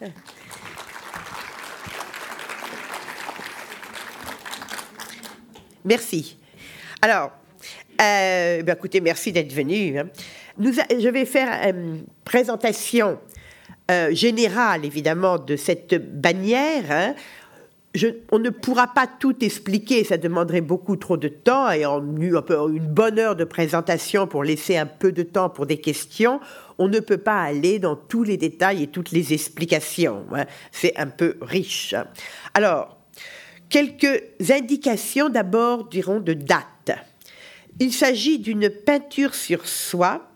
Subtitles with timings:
[5.84, 6.38] Merci.
[7.02, 7.32] Alors,
[8.00, 9.98] euh, ben, écoutez, merci d'être venu.
[9.98, 10.08] Hein.
[10.58, 13.18] je vais faire une présentation
[13.90, 16.84] euh, générale, évidemment, de cette bannière.
[16.90, 17.14] Hein.
[18.32, 22.86] On ne pourra pas tout expliquer, ça demanderait beaucoup trop de temps et en une
[22.86, 26.40] bonne heure de présentation pour laisser un peu de temps pour des questions,
[26.78, 30.24] on ne peut pas aller dans tous les détails et toutes les explications.
[30.34, 30.44] Hein.
[30.72, 31.94] C'est un peu riche.
[32.52, 32.98] Alors,
[33.68, 36.90] quelques indications d'abord, dirons, de date.
[37.80, 40.30] Il s'agit d'une peinture sur soie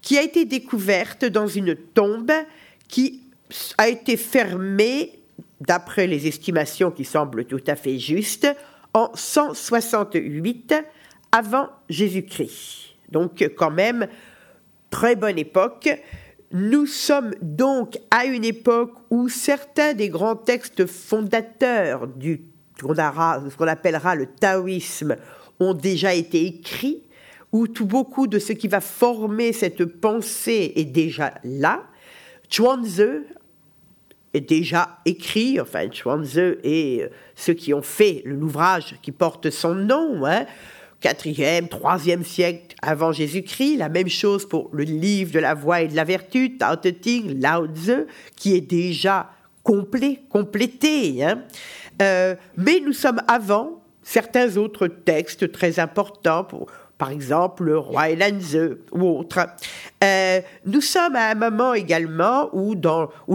[0.00, 2.32] qui a été découverte dans une tombe
[2.88, 3.20] qui
[3.78, 5.19] a été fermée,
[5.60, 8.48] d'après les estimations qui semblent tout à fait justes,
[8.94, 10.74] en 168
[11.32, 12.94] avant Jésus-Christ.
[13.10, 14.08] Donc quand même,
[14.90, 15.88] très bonne époque.
[16.52, 22.42] Nous sommes donc à une époque où certains des grands textes fondateurs du
[22.80, 25.16] qu'on appellera le taoïsme
[25.58, 27.02] ont déjà été écrits,
[27.52, 31.84] où tout beaucoup de ce qui va former cette pensée est déjà là.
[32.48, 33.02] Chuanzi
[34.38, 40.24] déjà écrit, enfin Chuanzi et euh, ceux qui ont fait l'ouvrage qui porte son nom,
[40.24, 40.46] hein,
[41.02, 43.78] 4e, 3e siècle avant Jésus-Christ.
[43.78, 46.88] La même chose pour le livre de la voix et de la vertu, Tao Te
[46.88, 49.30] Ching, Lao Tzu, qui est déjà
[49.64, 51.24] complet, complété.
[51.24, 51.42] Hein.
[52.00, 56.66] Euh, mais nous sommes avant certains autres textes très importants, pour,
[57.00, 59.40] par exemple le roi Elanze ou autres.
[60.04, 62.76] Euh, nous sommes à un moment également où,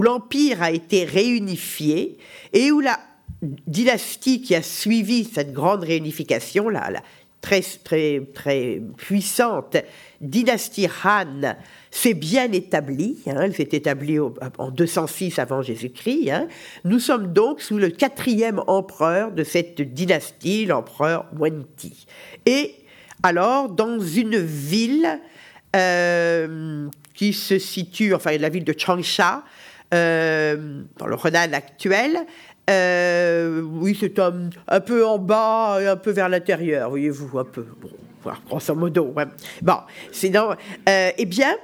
[0.03, 2.19] l'Empire a été réunifié
[2.53, 2.99] et où la
[3.41, 7.01] dynastie qui a suivi cette grande réunification, la
[7.41, 9.77] très, très, très puissante
[10.21, 11.55] dynastie Han,
[11.89, 16.29] c'est bien établi, hein, elle s'est établie en 206 avant Jésus-Christ.
[16.29, 16.47] Hein.
[16.83, 22.05] Nous sommes donc sous le quatrième empereur de cette dynastie, l'empereur Wenti.
[22.45, 22.75] Et
[23.25, 25.19] alors, dans une ville
[25.75, 29.41] euh, qui se situe, enfin la ville de Changsha,
[29.95, 32.19] euh, dans le Henan actuel,
[32.69, 37.65] euh, oui, c'est un, peu en bas et un peu vers l'intérieur, voyez-vous, un peu,
[37.81, 37.89] bon,
[38.47, 39.11] grosso modo.
[39.63, 39.77] Bon,
[40.11, 40.51] sinon,
[40.85, 41.55] eh bien,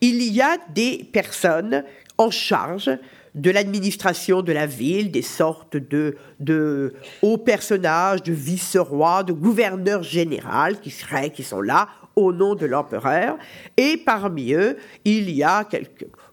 [0.00, 1.84] il y a des personnes
[2.16, 2.90] en charge
[3.34, 10.02] de l'administration de la ville, des sortes de, de hauts personnages, de vice-rois, de gouverneurs
[10.02, 13.38] généraux qui seraient, qui sont là au nom de l'empereur.
[13.76, 15.66] Et parmi eux, il y a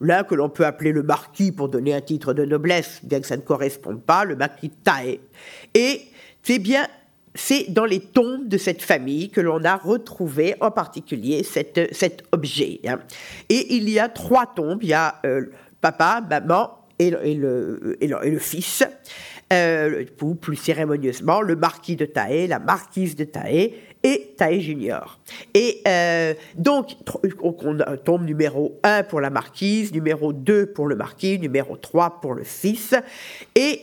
[0.01, 3.27] l'un que l'on peut appeler le marquis pour donner un titre de noblesse, bien que
[3.27, 5.19] ça ne corresponde pas, le marquis Tae.
[5.73, 6.01] Et
[6.43, 6.87] c'est bien
[7.35, 12.81] c'est dans les tombes de cette famille que l'on a retrouvé en particulier cet objet.
[12.87, 12.99] Hein.
[13.49, 14.79] Et il y a trois tombes.
[14.81, 15.45] Il y a euh,
[15.79, 18.83] papa, maman et le, et le, fils.
[19.51, 23.73] Euh, ou plus cérémonieusement, le marquis de Taé, la marquise de Taé
[24.03, 25.19] et Taé Junior.
[25.55, 26.95] Et euh, donc,
[27.41, 32.35] on tombe numéro 1 pour la marquise, numéro 2 pour le marquis, numéro 3 pour
[32.35, 32.93] le fils.
[33.55, 33.81] Et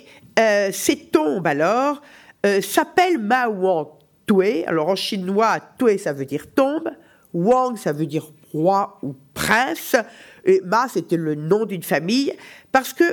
[0.70, 2.00] ces tombes, alors,
[2.46, 3.88] euh, s'appelle Ma Wang
[4.26, 4.64] Tue.
[4.66, 6.90] Alors en chinois, Tue ça veut dire tombe,
[7.34, 9.96] Wang ça veut dire roi ou prince,
[10.46, 12.32] et Ma c'était le nom d'une famille,
[12.72, 13.04] parce que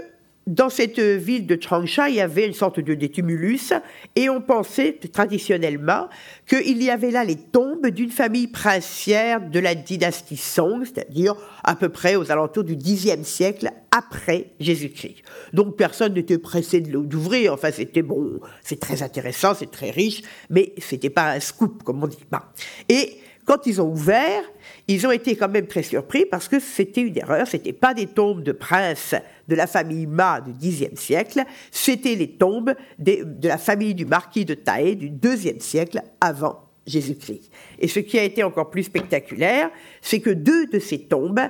[0.47, 3.73] dans cette ville de Changsha, il y avait une sorte de, tumulus,
[4.15, 6.09] et on pensait traditionnellement
[6.47, 11.75] qu'il y avait là les tombes d'une famille princière de la dynastie Song, c'est-à-dire à
[11.75, 15.23] peu près aux alentours du Xe siècle après Jésus-Christ.
[15.53, 20.73] Donc personne n'était pressé d'ouvrir, enfin c'était bon, c'est très intéressant, c'est très riche, mais
[20.77, 22.17] c'était pas un scoop, comme on dit.
[22.89, 24.43] Et quand ils ont ouvert,
[24.87, 28.07] ils ont été quand même très surpris parce que c'était une erreur, c'était pas des
[28.07, 29.15] tombes de princes
[29.47, 34.45] de la famille Ma du Xe siècle, c'était les tombes de la famille du marquis
[34.45, 37.49] de Taé du IIe siècle avant Jésus-Christ.
[37.79, 39.69] Et ce qui a été encore plus spectaculaire,
[40.01, 41.41] c'est que deux de ces tombes,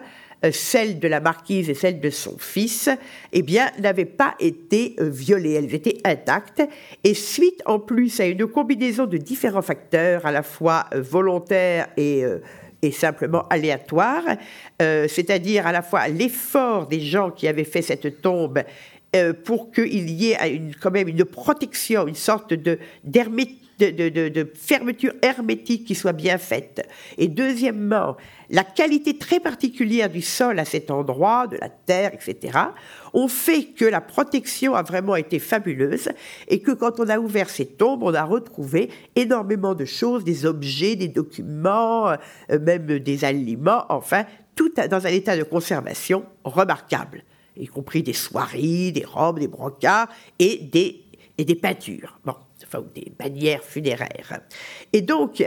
[0.51, 2.89] celle de la marquise et celle de son fils,
[3.31, 6.63] eh bien, n'avaient pas été euh, violées, elles étaient intactes.
[7.03, 11.87] Et suite en plus à une combinaison de différents facteurs, à la fois euh, volontaires
[11.97, 12.23] et
[12.81, 14.25] et simplement aléatoires,
[14.77, 18.61] c'est-à-dire à la fois l'effort des gens qui avaient fait cette tombe
[19.45, 25.85] pour qu'il y ait quand même une protection, une sorte de d'hermétisme de, fermeture hermétique
[25.85, 26.87] qui soit bien faite.
[27.17, 28.17] Et deuxièmement,
[28.49, 32.57] la qualité très particulière du sol à cet endroit, de la terre, etc.,
[33.13, 36.09] ont fait que la protection a vraiment été fabuleuse
[36.47, 40.45] et que quand on a ouvert ces tombes, on a retrouvé énormément de choses, des
[40.45, 44.25] objets, des documents, euh, même des aliments, enfin,
[44.55, 47.23] tout dans un état de conservation remarquable.
[47.55, 50.09] y compris des soieries, des robes, des brancards
[50.39, 51.03] et des,
[51.37, 52.19] et des peintures.
[52.25, 52.35] Bon,
[52.73, 54.39] enfin, des bannières funéraires.
[54.91, 55.41] Et donc,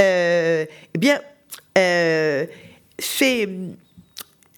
[0.00, 1.20] euh, eh bien,
[1.78, 2.46] euh,
[2.98, 3.48] c'est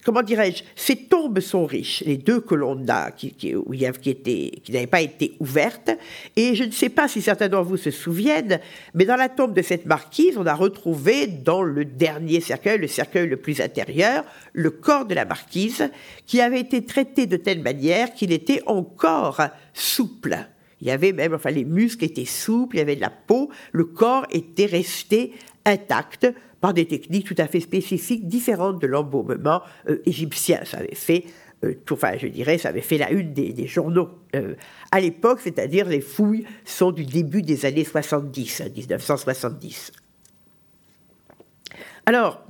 [0.05, 4.87] comment dirais-je, ces tombes sont riches, les deux que l'on a, qui, qui, qui n'avaient
[4.87, 5.91] pas été ouvertes.
[6.37, 8.61] Et je ne sais pas si certains d'entre vous se souviennent,
[8.93, 12.87] mais dans la tombe de cette marquise, on a retrouvé dans le dernier cercueil, le
[12.87, 15.91] cercueil le plus intérieur, le corps de la marquise,
[16.27, 19.41] qui avait été traité de telle manière qu'il était encore
[19.73, 20.37] souple.
[20.85, 23.51] Il y avait même, enfin, les muscles étaient souples, il y avait de la peau,
[23.73, 25.33] le corps était resté
[25.65, 30.61] intact par des techniques tout à fait spécifiques, différentes de l'embaumement euh, égyptien.
[30.65, 31.25] Ça avait fait,
[31.65, 34.55] euh, enfin, je dirais, ça avait fait la une des, journaux euh,
[34.93, 39.93] à l'époque, c'est-à-dire les fouilles sont du début des années 70, 1970.
[42.05, 42.45] Alors,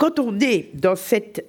[0.00, 1.44] quand on est dans cette,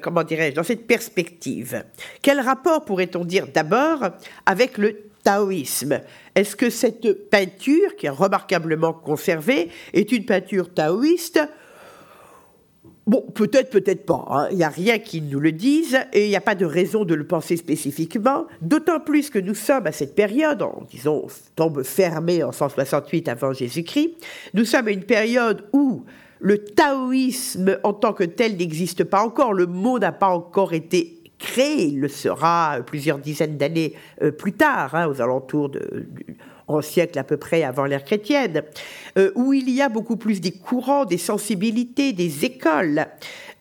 [0.00, 1.84] comment dirais-je, dans cette perspective,
[2.20, 4.08] quel rapport pourrait-on dire d'abord
[4.44, 6.00] avec le taoïsme?
[6.34, 11.40] Est-ce que cette peinture, qui est remarquablement conservée, est une peinture taoïste?
[13.06, 14.26] Bon, peut-être, peut-être pas.
[14.30, 14.48] Hein.
[14.50, 17.04] Il n'y a rien qui nous le dise et il n'y a pas de raison
[17.04, 18.46] de le penser spécifiquement.
[18.62, 23.52] D'autant plus que nous sommes à cette période, en disons tombe fermée en 168 avant
[23.52, 24.16] Jésus-Christ.
[24.54, 26.04] Nous sommes à une période où
[26.42, 29.54] le taoïsme en tant que tel n'existe pas encore.
[29.54, 34.52] Le mot n'a pas encore été créé, il le sera plusieurs dizaines d'années euh, plus
[34.52, 36.06] tard, hein, aux alentours de,
[36.68, 38.62] en siècle à peu près avant l'ère chrétienne,
[39.18, 43.06] euh, où il y a beaucoup plus des courants, des sensibilités, des écoles.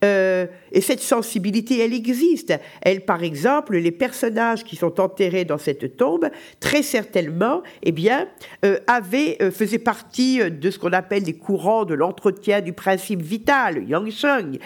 [0.03, 2.53] Euh, et cette sensibilité, elle existe.
[2.81, 8.27] Elle, par exemple, les personnages qui sont enterrés dans cette tombe, très certainement, eh bien,
[8.65, 13.21] euh, avaient, euh, faisaient partie de ce qu'on appelle les courants de l'entretien du principe
[13.21, 14.59] vital, Yang Sheng.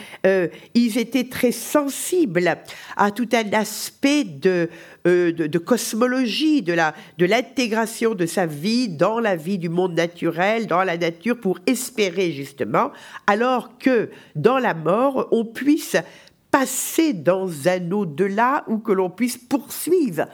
[0.73, 2.55] ils étaient très sensibles
[2.95, 4.69] à tout un aspect de,
[5.05, 9.93] de, de, cosmologie, de la de l'intégration de sa vie dans la vie du monde
[9.95, 12.91] naturel, dans la nature, pour espérer justement,
[13.27, 15.97] alors que dans la mort, on puisse
[16.51, 20.25] passer dans un au-delà ou que l'on puisse poursuivre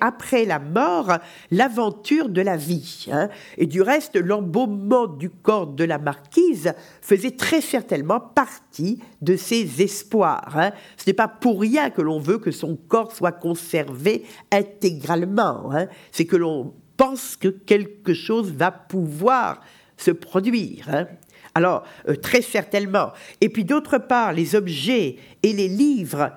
[0.00, 1.18] après la mort
[1.50, 3.06] l'aventure de la vie.
[3.10, 3.28] Hein.
[3.56, 6.72] Et du reste, l'embaumement du corps de la marquise
[7.02, 10.56] faisait très certainement partie de ses espoirs.
[10.56, 10.72] Hein.
[10.96, 15.70] Ce n'est pas pour rien que l'on veut que son corps soit conservé intégralement.
[15.72, 15.86] Hein.
[16.12, 19.60] C'est que l'on pense que quelque chose va pouvoir
[19.96, 21.06] se produire.
[21.58, 23.10] Alors, euh, très certainement.
[23.40, 26.30] Et puis d'autre part, les objets et les livres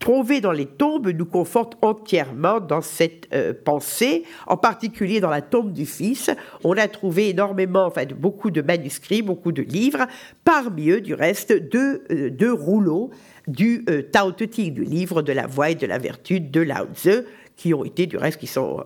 [0.00, 5.40] trouvés dans les tombes nous confortent entièrement dans cette euh, pensée, en particulier dans la
[5.40, 6.32] tombe du fils.
[6.64, 10.04] On a trouvé énormément, enfin beaucoup de manuscrits, beaucoup de livres,
[10.42, 13.10] parmi eux du reste deux, euh, deux rouleaux
[13.46, 16.86] du Tao Te Ching, du livre de la voie et de la vertu de Lao
[16.92, 18.82] Tzu, qui ont été du reste, qui sont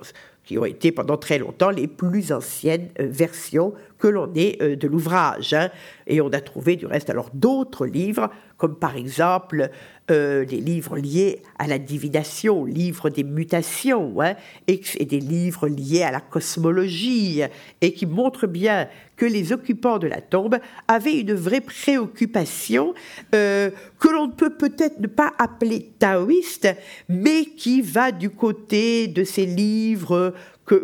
[0.49, 4.77] qui ont été pendant très longtemps les plus anciennes euh, versions que l'on ait euh,
[4.77, 5.53] de l'ouvrage.
[5.53, 5.69] Hein.
[6.07, 9.71] Et on a trouvé du reste alors d'autres livres, comme par exemple
[10.11, 14.35] euh, les livres liés à la divination, livres des mutations, hein,
[14.67, 17.43] et, des livres liés à la cosmologie,
[17.81, 20.59] et qui montrent bien que les occupants de la tombe
[20.89, 22.95] avaient une vraie préoccupation
[23.35, 26.69] euh, que l'on ne peut peut-être ne pas appeler taoïste,
[27.09, 30.35] mais qui va du côté de ces livres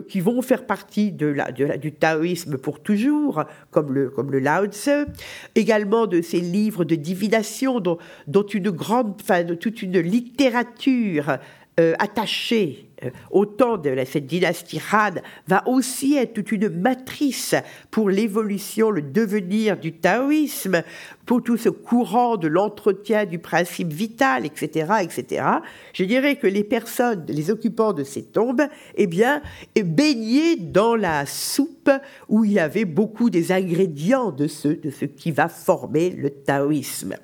[0.09, 4.67] qui vont faire partie de la, du taoïsme pour toujours, comme le, comme le Lao
[4.67, 5.07] Tse,
[5.55, 11.38] également de ces livres de divination dont, dont une grande, enfin, de toute une littérature
[11.81, 15.14] euh, attachée euh, au temps de cette dynastie Han
[15.49, 17.57] va aussi être toute une matrice
[17.90, 20.83] pour l'évolution, le devenir du taoïsme,
[21.26, 25.45] pour tout ce courant de l'entretien du principe vital, etc., etc.
[25.93, 28.62] Je dirais que les personnes, les occupants de ces tombes,
[28.95, 29.43] eh bien,
[29.75, 31.90] baignaient dans la soupe
[32.28, 36.31] où il y avait beaucoup des ingrédients de ce, de ce qui va former le
[36.31, 37.16] taoïsme.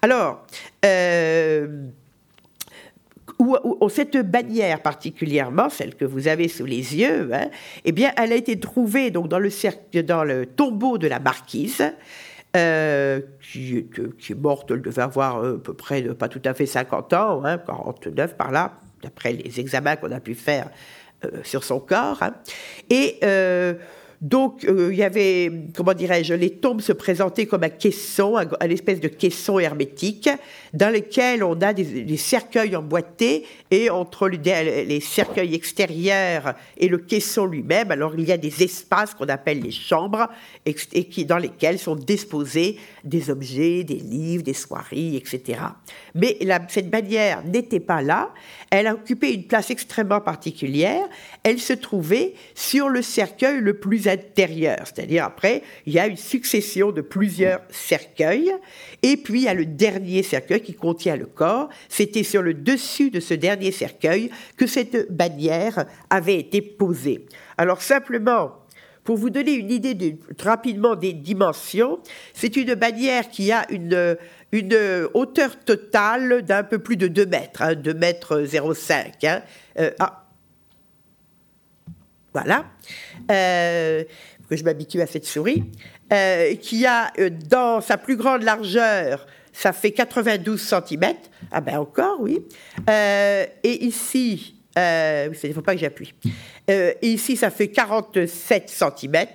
[0.00, 0.46] Alors,
[0.84, 1.88] euh,
[3.38, 7.48] ou, cette bannière particulièrement, celle que vous avez sous les yeux, hein,
[7.84, 11.20] eh bien, elle a été trouvée donc dans le, cercle, dans le tombeau de la
[11.20, 11.82] marquise.
[12.56, 13.86] Euh, qui,
[14.30, 17.44] est morte, elle devait avoir euh, à peu près pas tout à fait 50 ans,
[17.44, 20.70] hein, 49 par là, d'après les examens qu'on a pu faire
[21.24, 22.22] euh, sur son corps.
[22.22, 22.34] Hein.
[22.88, 23.20] Et
[24.20, 28.68] donc, euh, il y avait, comment dirais-je, les tombes se présentaient comme un caisson, un,
[28.68, 30.28] espèce de caisson hermétique,
[30.72, 37.46] dans lequel on a des, cercueils emboîtés, et entre les, cercueils extérieurs et le caisson
[37.46, 40.28] lui-même, alors il y a des espaces qu'on appelle les chambres,
[40.66, 45.60] et, qui, dans lesquels sont disposés des objets, des livres, des soieries, etc.
[46.14, 48.32] Mais cette bannière n'était pas là,
[48.70, 51.04] elle a occupé une place extrêmement particulière,
[51.42, 56.16] elle se trouvait sur le cercueil le plus intérieur, c'est-à-dire après, il y a une
[56.16, 58.52] succession de plusieurs cercueils,
[59.02, 61.68] et puis il y a le dernier cercueil qui contient le corps.
[61.88, 67.26] C'était sur le dessus de ce dernier cercueil que cette bannière avait été posée.
[67.56, 68.52] Alors simplement,
[69.04, 71.98] pour vous donner une idée rapidement des dimensions,
[72.34, 74.16] c'est une bannière qui a une,
[74.52, 79.24] une hauteur totale d'un peu plus de 2 mètres, hein, 2 mètres 05.
[79.24, 79.42] Hein.
[79.78, 80.28] Euh, ah,
[82.34, 82.66] voilà,
[83.30, 84.04] euh,
[84.48, 85.64] que je m'habitue à cette souris,
[86.12, 89.26] euh, qui a euh, dans sa plus grande largeur,
[89.58, 91.14] ça fait 92 cm,
[91.50, 92.38] ah ben encore, oui,
[92.88, 96.14] et ici, il ne faut pas que j'appuie,
[96.68, 99.26] et ici ça fait 47 cm,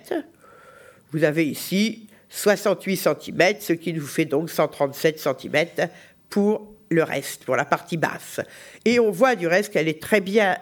[1.12, 5.66] vous avez ici 68 cm, ce qui nous fait donc 137 cm
[6.30, 8.40] pour le reste, pour la partie basse.
[8.84, 10.56] Et on voit du reste qu'elle est très bien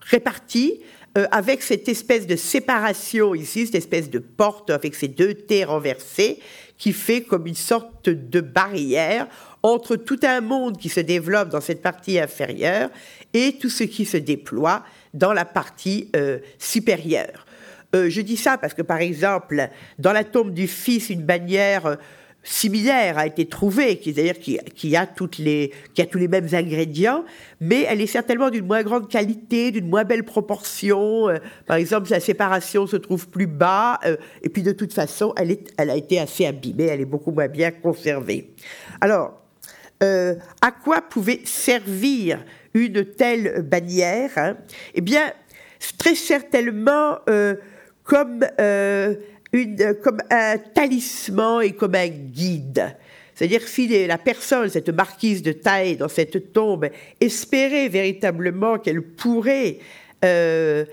[0.00, 0.80] répartie.
[1.18, 5.64] Euh, avec cette espèce de séparation ici, cette espèce de porte avec ces deux T
[5.64, 6.38] renversés,
[6.80, 9.28] qui fait comme une sorte de barrière
[9.62, 12.88] entre tout un monde qui se développe dans cette partie inférieure
[13.34, 14.82] et tout ce qui se déploie
[15.12, 17.46] dans la partie euh, supérieure.
[17.94, 19.68] Euh, je dis ça parce que, par exemple,
[19.98, 21.98] dans la tombe du Fils, une bannière
[22.42, 27.24] similaire a été trouvée, c'est-à-dire qui, a toutes les, qui a tous les mêmes ingrédients,
[27.60, 31.28] mais elle est certainement d'une moins grande qualité, d'une moins belle proportion.
[31.28, 35.34] Euh, par exemple, la séparation se trouve plus bas, euh, et puis de toute façon,
[35.36, 38.50] elle, est, elle a été assez abîmée, elle est beaucoup moins bien conservée.
[39.00, 39.42] Alors,
[40.02, 42.42] euh, à quoi pouvait servir
[42.72, 44.56] une telle bannière hein?
[44.94, 45.30] Eh bien,
[45.98, 47.18] très certainement
[48.04, 48.40] comme
[49.52, 52.96] une, comme un talisman et comme un guide.
[53.34, 56.88] C'est-à-dire si la personne, cette marquise de taille dans cette tombe,
[57.20, 59.78] espérait véritablement qu'elle pourrait
[60.24, 60.84] euh,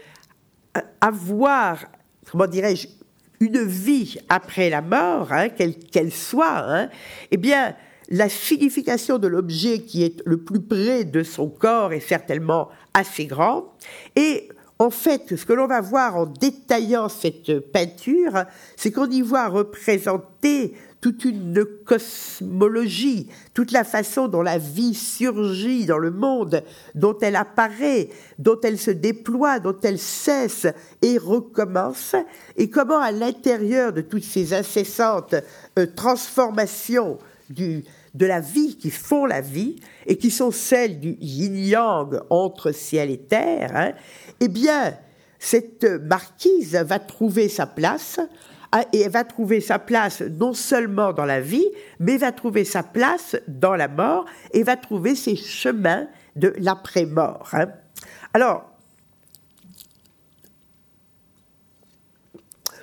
[1.01, 1.85] avoir,
[2.31, 2.87] comment dirais-je,
[3.39, 6.89] une vie après la mort, hein, quelle soit, hein,
[7.29, 7.75] eh bien,
[8.09, 13.25] la signification de l'objet qui est le plus près de son corps est certainement assez
[13.25, 13.65] grande.
[14.15, 18.43] Et en fait, ce que l'on va voir en détaillant cette peinture,
[18.75, 25.85] c'est qu'on y voit représenter toute une cosmologie, toute la façon dont la vie surgit
[25.85, 26.63] dans le monde,
[26.95, 30.67] dont elle apparaît, dont elle se déploie, dont elle cesse
[31.01, 32.15] et recommence,
[32.55, 35.35] et comment à l'intérieur de toutes ces incessantes
[35.77, 37.19] euh, transformations
[37.49, 42.71] du, de la vie qui font la vie et qui sont celles du yin-yang entre
[42.71, 43.93] ciel et terre, hein,
[44.39, 44.97] eh bien,
[45.39, 48.19] cette marquise va trouver sa place
[48.71, 51.67] ah, et va trouver sa place non seulement dans la vie,
[51.99, 57.49] mais va trouver sa place dans la mort et va trouver ses chemins de l'après-mort.
[57.53, 57.67] Hein.
[58.33, 58.69] Alors,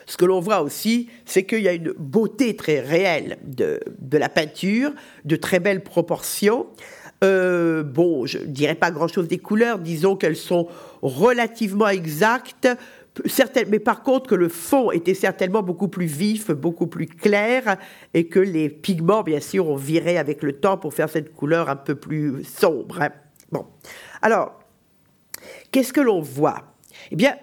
[0.07, 4.29] ce que l'on voit aussi, c'est qu'il y a une beauté très réelle de la
[4.29, 4.93] peinture,
[5.25, 6.67] de très belles proportions.
[7.23, 10.69] Euh, bon, je dirais pas grand-chose des couleurs, disons qu'elles sont
[11.03, 12.69] relativement exactes,
[13.69, 17.77] mais par contre que le fond était certainement beaucoup plus vif, beaucoup plus clair,
[18.13, 21.69] et que les pigments, bien sûr, ont viré avec le temps pour faire cette couleur
[21.69, 23.01] un peu plus sombre.
[23.01, 23.11] Hein.
[23.53, 23.67] Bon,
[24.21, 24.61] alors,
[25.71, 26.65] qu'est-ce que l'on voit?
[27.11, 27.37] Eh bien,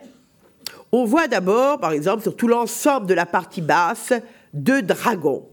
[0.91, 4.13] on voit d'abord, par exemple, sur tout l'ensemble de la partie basse,
[4.53, 5.47] deux dragons.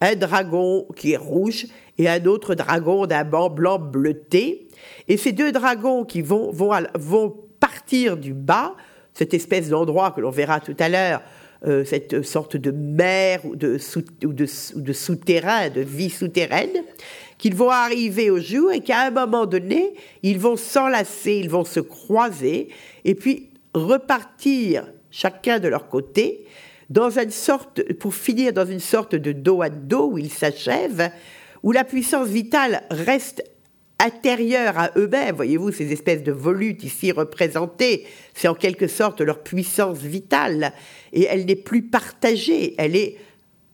[0.00, 1.66] Un dragon qui est rouge
[2.00, 4.68] et un autre dragon d'un banc blanc bleuté.
[5.06, 8.74] Et ces deux dragons qui vont, vont, vont partir du bas,
[9.12, 11.20] cette espèce d'endroit que l'on verra tout à l'heure,
[11.66, 13.76] euh, cette sorte de mer ou de,
[14.24, 16.72] ou de, souterrain, de vie souterraine,
[17.36, 19.92] qu'ils vont arriver au jour et qu'à un moment donné,
[20.22, 22.68] ils vont s'enlacer, ils vont se croiser
[23.04, 26.46] et puis repartir chacun de leur côté
[26.88, 31.10] dans une sorte, pour finir dans une sorte de dos à dos où ils s'achèvent,
[31.62, 33.42] où la puissance vitale reste
[33.98, 35.36] intérieure à eux-mêmes.
[35.36, 40.72] Voyez-vous, ces espèces de volutes ici représentées, c'est en quelque sorte leur puissance vitale.
[41.12, 43.18] Et elle n'est plus partagée, elle est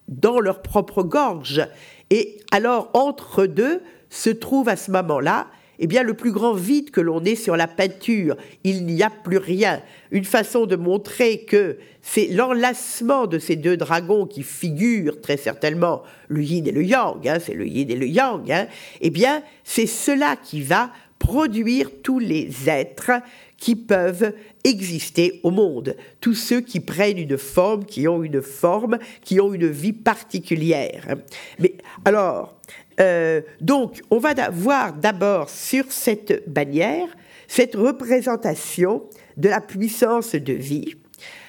[0.08, 1.66] dans leur propre gorge.
[2.10, 6.90] Et alors, entre deux, se trouve à ce moment-là, eh bien, le plus grand vide
[6.90, 8.36] que l'on ait sur la peinture.
[8.64, 9.82] Il n'y a plus rien.
[10.10, 16.02] Une façon de montrer que c'est l'enlacement de ces deux dragons qui figurent très certainement
[16.28, 18.66] le yin et le yang, hein, c'est le yin et le yang, hein,
[19.00, 23.10] eh bien, c'est cela qui va produire tous les êtres
[23.58, 28.98] qui peuvent exister au monde, tous ceux qui prennent une forme, qui ont une forme,
[29.22, 31.16] qui ont une vie particulière.
[31.58, 32.60] Mais alors,
[33.00, 37.08] euh, donc, on va voir d'abord sur cette bannière
[37.48, 39.04] cette représentation
[39.36, 40.94] de la puissance de vie.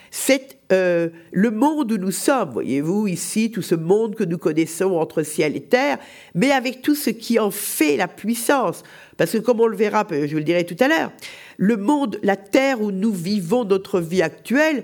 [0.09, 4.93] C'est euh, le monde où nous sommes, voyez-vous, ici, tout ce monde que nous connaissons
[4.93, 5.97] entre ciel et terre,
[6.33, 8.83] mais avec tout ce qui en fait la puissance.
[9.17, 11.11] Parce que comme on le verra, je vous le dirai tout à l'heure,
[11.57, 14.83] le monde, la terre où nous vivons notre vie actuelle,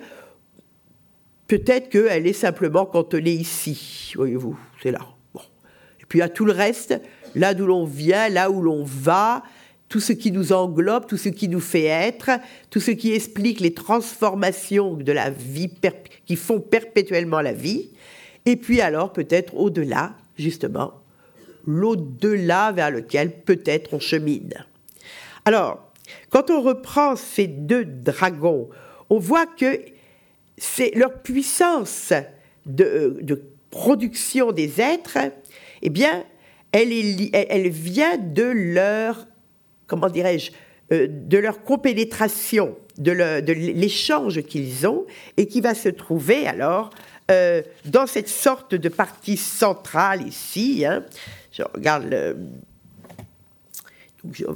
[1.48, 5.13] peut-être qu'elle est simplement cantonnée ici, voyez-vous, c'est là.
[6.14, 7.02] Puis à tout le reste,
[7.34, 9.42] là d'où l'on vient, là où l'on va,
[9.90, 12.30] tout ce qui nous englobe, tout ce qui nous fait être,
[12.70, 15.72] tout ce qui explique les transformations de la vie,
[16.28, 17.90] qui font perpétuellement la vie,
[18.46, 21.02] et puis alors peut-être au-delà, justement,
[21.66, 24.54] l'au-delà vers lequel peut-être on chemine.
[25.46, 25.92] Alors,
[26.30, 28.70] quand on reprend ces deux dragons,
[29.10, 29.80] on voit que
[30.60, 32.14] c'est leur puissance
[32.68, 35.18] de, de production des êtres
[35.84, 36.24] eh bien,
[36.72, 39.28] elle, vient de leur,
[39.86, 40.52] comment dirais-je,
[40.92, 43.12] euh, de leur compénétration, de
[43.52, 45.06] l'échange qu'ils ont,
[45.38, 46.90] et qui va se trouver alors
[47.30, 50.84] euh, dans cette sorte de partie centrale ici.
[50.86, 51.04] Hein.
[51.52, 52.36] Je regarde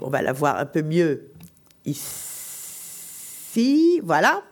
[0.02, 1.32] on va la voir un peu mieux
[1.86, 2.16] ici.
[4.04, 4.44] Voilà.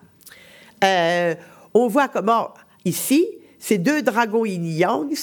[0.83, 1.35] Euh,
[1.73, 2.53] on voit comment
[2.83, 3.27] ici,
[3.67, 5.15] ces deux dragons yin-yang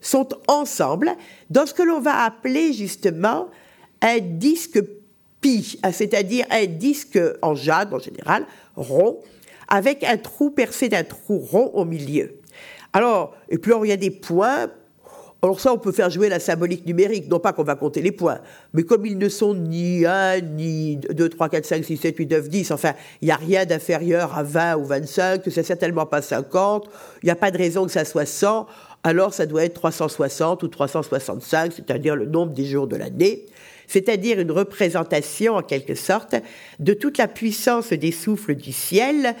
[0.00, 1.12] sont ensemble
[1.48, 3.46] dans ce que l'on va appeler justement
[4.02, 4.82] un disque
[5.40, 9.20] pi, c'est-à-dire un disque en jade en général, rond,
[9.68, 12.34] avec un trou percé d'un trou rond au milieu.
[12.92, 14.66] Alors, et puis il y a des points
[15.42, 18.10] alors ça, on peut faire jouer la symbolique numérique, non pas qu'on va compter les
[18.10, 18.40] points,
[18.72, 22.30] mais comme ils ne sont ni 1, ni 2, 3, 4, 5, 6, 7, 8,
[22.30, 26.06] 9, 10, enfin, il n'y a rien d'inférieur à 20 ou 25, que c'est certainement
[26.06, 26.88] pas 50,
[27.22, 28.66] il n'y a pas de raison que ça soit 100,
[29.04, 33.44] alors ça doit être 360 ou 365, c'est-à-dire le nombre des jours de l'année,
[33.86, 36.34] c'est-à-dire une représentation en quelque sorte
[36.80, 39.36] de toute la puissance des souffles du ciel,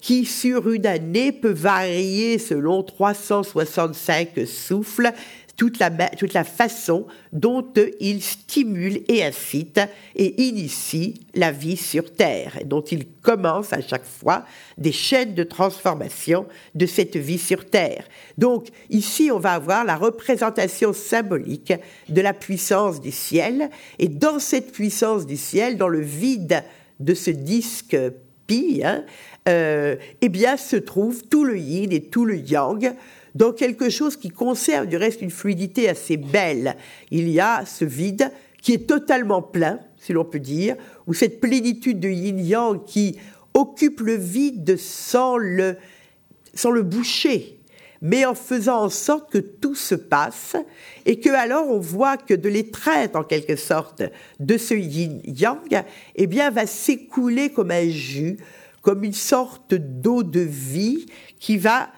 [0.00, 5.12] qui sur une année peut varier selon 365 souffles,
[5.56, 7.64] toute la, toute la façon dont
[8.00, 9.80] il stimule et incite
[10.16, 14.44] et initie la vie sur Terre, dont il commence à chaque fois
[14.78, 18.04] des chaînes de transformation de cette vie sur Terre.
[18.38, 21.72] Donc ici, on va avoir la représentation symbolique
[22.08, 26.64] de la puissance du ciel, et dans cette puissance du ciel, dans le vide
[27.00, 27.96] de ce disque
[28.46, 29.04] pi, hein,
[29.48, 32.94] euh, eh bien, se trouve tout le yin et tout le yang
[33.34, 36.76] dans quelque chose qui conserve du reste une fluidité assez belle.
[37.10, 38.30] Il y a ce vide
[38.62, 40.76] qui est totalement plein, si l'on peut dire,
[41.06, 43.18] ou cette plénitude de yin-yang qui
[43.52, 45.76] occupe le vide sans le,
[46.54, 47.58] sans le boucher,
[48.00, 50.56] mais en faisant en sorte que tout se passe
[51.04, 54.02] et que alors on voit que de l'étreinte en quelque sorte
[54.40, 58.38] de ce yin-yang, eh bien, va s'écouler comme un jus
[58.84, 61.06] comme une sorte d'eau de vie
[61.40, 61.88] qui va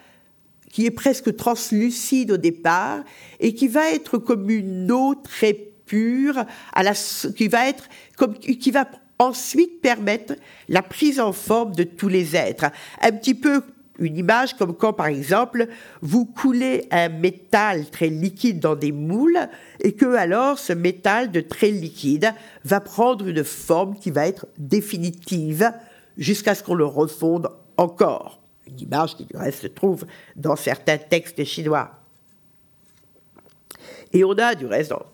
[0.71, 3.03] qui est presque translucide au départ
[3.39, 8.37] et qui va être comme une eau très pure à la, qui va être comme
[8.37, 8.87] qui va
[9.19, 10.35] ensuite permettre
[10.69, 12.65] la prise en forme de tous les êtres.
[13.01, 13.63] Un petit peu
[13.99, 15.67] une image comme quand, par exemple,
[16.01, 19.39] vous coulez un métal très liquide dans des moules
[19.81, 24.45] et que alors ce métal de très liquide va prendre une forme qui va être
[24.57, 25.71] définitive
[26.17, 28.39] jusqu'à ce qu'on le refonde encore.
[28.67, 31.91] Une image qui du reste se trouve dans certains textes chinois.
[34.13, 35.05] Et on a du reste dans,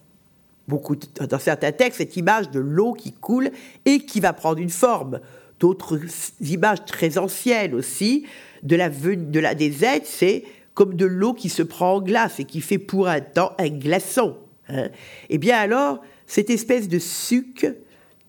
[0.67, 3.51] beaucoup, dans certains textes cette image de l'eau qui coule
[3.85, 5.19] et qui va prendre une forme.
[5.59, 5.99] D'autres
[6.41, 8.25] images très anciennes aussi
[8.63, 9.71] de la, de la des
[10.03, 13.53] c'est comme de l'eau qui se prend en glace et qui fait pour un temps
[13.59, 14.37] un glaçon.
[14.69, 14.89] Hein.
[15.29, 17.67] Eh bien alors, cette espèce de suc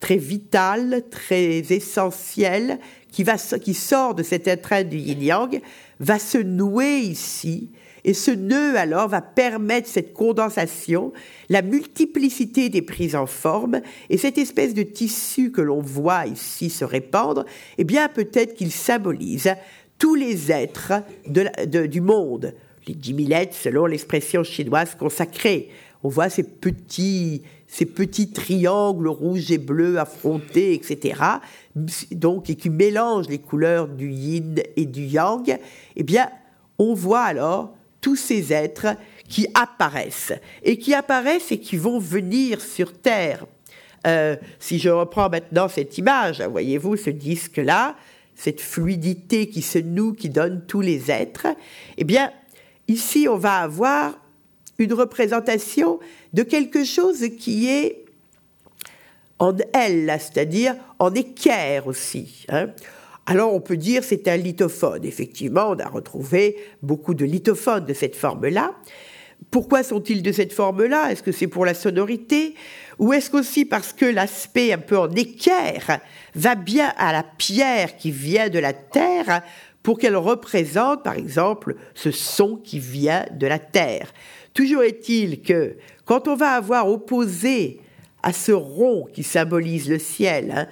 [0.00, 2.78] très vital, très essentiel,
[3.10, 5.60] qui, va, qui sort de cet étreinte du yin-yang,
[6.00, 7.70] va se nouer ici.
[8.04, 11.12] Et ce nœud, alors, va permettre cette condensation,
[11.48, 13.80] la multiplicité des prises en forme,
[14.10, 17.46] et cette espèce de tissu que l'on voit ici se répandre,
[17.78, 19.54] eh bien, peut-être qu'il symbolise
[19.98, 20.92] tous les êtres
[21.26, 22.52] du monde,
[22.86, 25.70] les dix mille êtres selon l'expression chinoise consacrée,
[26.02, 27.42] on voit ces petits,
[27.74, 31.20] ces petits triangles rouges et bleus affrontés, etc.
[32.12, 35.58] Donc, et qui mélangent les couleurs du yin et du yang.
[35.96, 36.30] Eh bien,
[36.78, 38.94] on voit alors tous ces êtres
[39.28, 40.32] qui apparaissent
[40.62, 43.44] et qui apparaissent et qui vont venir sur Terre.
[44.06, 47.96] Euh, si je reprends maintenant cette image, voyez-vous ce disque-là,
[48.36, 51.48] cette fluidité qui se noue, qui donne tous les êtres,
[51.98, 52.30] eh bien,
[52.86, 54.14] ici, on va avoir
[54.78, 56.00] une représentation
[56.32, 58.04] de quelque chose qui est
[59.38, 62.46] en L, c'est-à-dire en équerre aussi.
[62.48, 62.68] Hein.
[63.26, 65.04] Alors on peut dire c'est un lithophone.
[65.04, 68.72] Effectivement, on a retrouvé beaucoup de lithophones de cette forme-là.
[69.50, 71.10] Pourquoi sont-ils de cette forme-là?
[71.10, 72.54] Est-ce que c'est pour la sonorité?
[72.98, 76.00] Ou est-ce qu'aussi parce que l'aspect un peu en équerre
[76.34, 79.42] va bien à la pierre qui vient de la terre
[79.82, 84.12] pour qu'elle représente, par exemple, ce son qui vient de la terre?
[84.54, 87.80] Toujours est-il que quand on va avoir opposé
[88.22, 90.66] à ce rond qui symbolise le ciel, hein,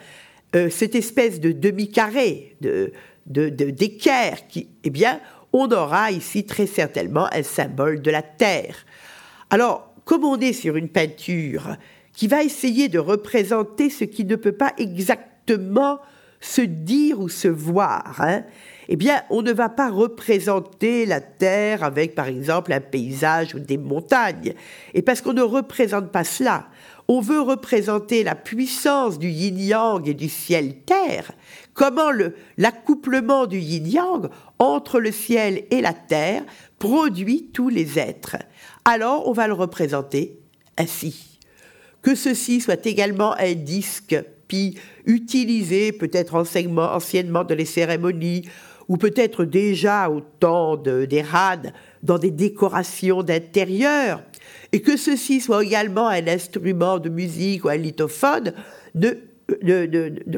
[0.55, 2.93] euh, cette espèce de demi-carré, de,
[3.27, 5.21] d'équerre, qui, eh bien,
[5.53, 8.87] on aura ici très certainement un symbole de la terre.
[9.51, 11.77] Alors, comme on est sur une peinture
[12.13, 15.99] qui va essayer de représenter ce qui ne peut pas exactement
[16.41, 18.45] se dire ou se voir, hein,
[18.89, 23.59] eh bien, on ne va pas représenter la Terre avec, par exemple, un paysage ou
[23.59, 24.55] des montagnes.
[24.95, 26.69] Et parce qu'on ne représente pas cela,
[27.09, 31.33] on veut représenter la puissance du yin-yang et du ciel-terre,
[31.75, 32.11] comment
[32.57, 36.43] l'accouplement du yin-yang entre le ciel et la terre
[36.79, 38.37] produit tous les êtres.
[38.85, 40.39] Alors on va le représenter
[40.79, 41.39] ainsi.
[42.03, 44.17] Que ceci soit également un disque
[44.49, 48.43] puis utilisé peut-être anciennement dans les cérémonies
[48.93, 54.23] ou peut-être déjà au temps des rades dans des décorations d'intérieur,
[54.71, 58.53] et que ceci soit également un instrument de musique ou un lithophone,
[58.95, 59.19] de,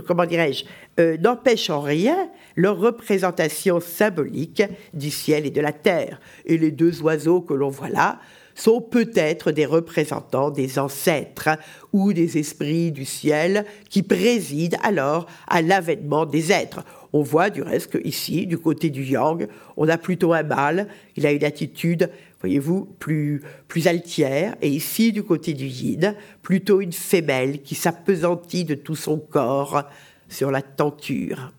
[0.07, 0.67] comment dirais-je,
[1.01, 4.63] euh, n'empêche en rien leur représentation symbolique
[4.93, 6.21] du ciel et de la terre.
[6.47, 8.21] Et les deux oiseaux que l'on voit là
[8.55, 11.49] sont peut-être des représentants des ancêtres
[11.93, 16.85] ou des esprits du ciel qui président alors à l'avènement des êtres.
[17.17, 19.47] On voit du reste qu'ici, du côté du yang,
[19.77, 23.41] on a plutôt un mâle, il a une attitude, voyez-vous, plus,
[23.87, 29.19] altière, et ici, du côté du yin, plutôt une femelle qui s'appesantit de tout son
[29.19, 29.85] corps
[30.29, 31.53] sur la tenture.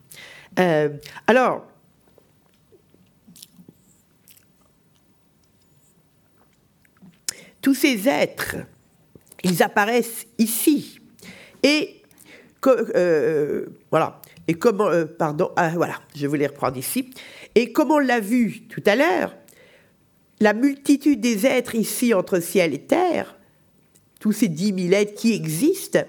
[0.58, 0.90] Euh,
[1.26, 1.66] alors,
[7.62, 8.56] tous ces êtres,
[9.42, 11.00] ils apparaissent ici.
[11.62, 12.02] Et
[12.66, 14.20] euh, voilà.
[14.48, 17.10] Et comment, euh, pardon, ah, voilà, je voulais reprendre ici.
[17.54, 19.34] Et comme on l'a vu tout à l'heure,
[20.40, 23.36] la multitude des êtres ici entre ciel et terre,
[24.20, 26.04] tous ces dix mille êtres qui existent,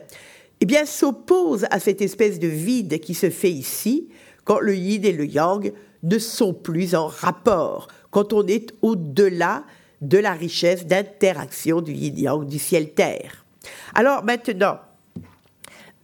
[0.59, 4.09] eh bien, s'opposent à cette espèce de vide qui se fait ici
[4.43, 5.71] quand le yin et le yang
[6.03, 9.63] ne sont plus en rapport, quand on est au-delà
[10.01, 13.45] de la richesse d'interaction du yin-yang, du ciel-terre.
[13.93, 14.77] Alors maintenant,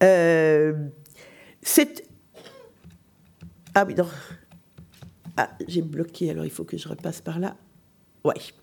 [0.02, 0.74] euh,
[1.62, 2.04] cette
[3.76, 4.08] ah oui, non.
[5.36, 7.56] Ah, j'ai bloqué, alors il faut que je repasse par là.
[8.24, 8.54] Oui.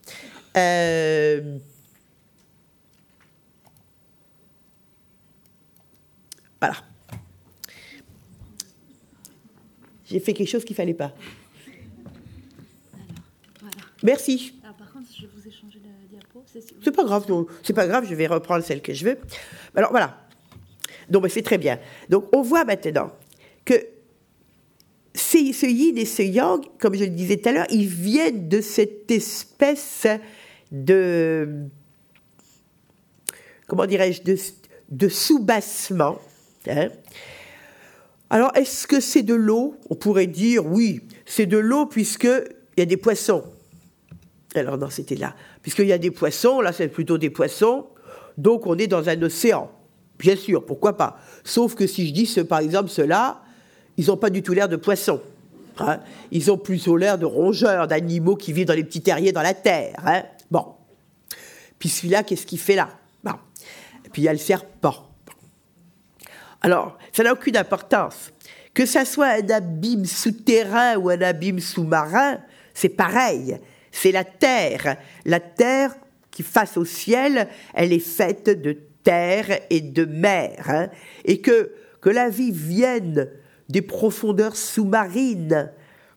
[0.57, 1.59] Euh,
[6.61, 6.77] voilà.
[10.05, 11.13] J'ai fait quelque chose qu'il ne fallait pas.
[14.03, 14.55] Merci.
[14.63, 16.45] Alors, par contre, je vous ai changé la diapo.
[16.83, 17.27] C'est pas grave,
[17.63, 19.19] c'est pas grave, je vais reprendre celle que je veux.
[19.75, 20.27] Alors voilà.
[21.09, 21.79] Donc c'est très bien.
[22.09, 23.13] Donc on voit maintenant
[23.65, 23.75] que
[25.15, 28.61] ce yin et ce yang, comme je le disais tout à l'heure, ils viennent de
[28.61, 30.07] cette espèce
[30.71, 31.67] de,
[33.67, 34.23] comment dirais-je,
[34.89, 36.19] de, soubassement.
[36.69, 36.89] Hein.
[38.29, 39.75] Alors, est-ce que c'est de l'eau?
[39.89, 42.45] On pourrait dire oui, c'est de l'eau puisqu'il
[42.77, 43.43] y a des poissons.
[44.55, 45.35] Alors non, c'était là.
[45.63, 47.87] Puisqu'il y a des poissons, là c'est plutôt des poissons,
[48.37, 49.71] donc on est dans un océan.
[50.19, 51.19] Bien sûr, pourquoi pas.
[51.45, 53.43] Sauf que si je dis, par exemple, cela,
[54.01, 55.21] ils n'ont pas du tout l'air de poissons.
[55.79, 56.01] Hein.
[56.31, 59.53] Ils ont plutôt l'air de rongeurs, d'animaux qui vivent dans les petits terriers dans la
[59.53, 59.95] terre.
[60.07, 60.23] Hein.
[60.51, 60.65] Bon.
[61.79, 62.89] Puis celui-là, qu'est-ce qu'il fait là?
[63.23, 63.35] Bon.
[64.11, 64.95] Puis il y a le serpent.
[66.63, 68.33] Alors, ça n'a aucune importance.
[68.73, 72.39] Que ça soit un abîme souterrain ou un abîme sous-marin,
[72.73, 73.59] c'est pareil.
[73.93, 74.97] C'est la terre.
[75.27, 75.95] La terre
[76.31, 80.65] qui face au ciel, elle est faite de terre et de mer.
[80.69, 80.89] Hein.
[81.27, 83.29] Et que, que la vie vienne
[83.71, 85.71] des profondeurs sous-marines.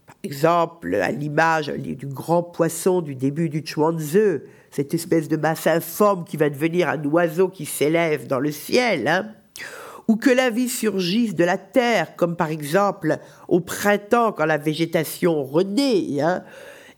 [0.06, 5.68] Par exemple, à l'image du grand poisson du début du Chuanzi, cette espèce de masse
[5.68, 9.28] informe qui va devenir un oiseau qui s'élève dans le ciel, hein,
[10.08, 14.58] ou que la vie surgisse de la terre, comme par exemple au printemps quand la
[14.58, 16.44] végétation renaît, hein,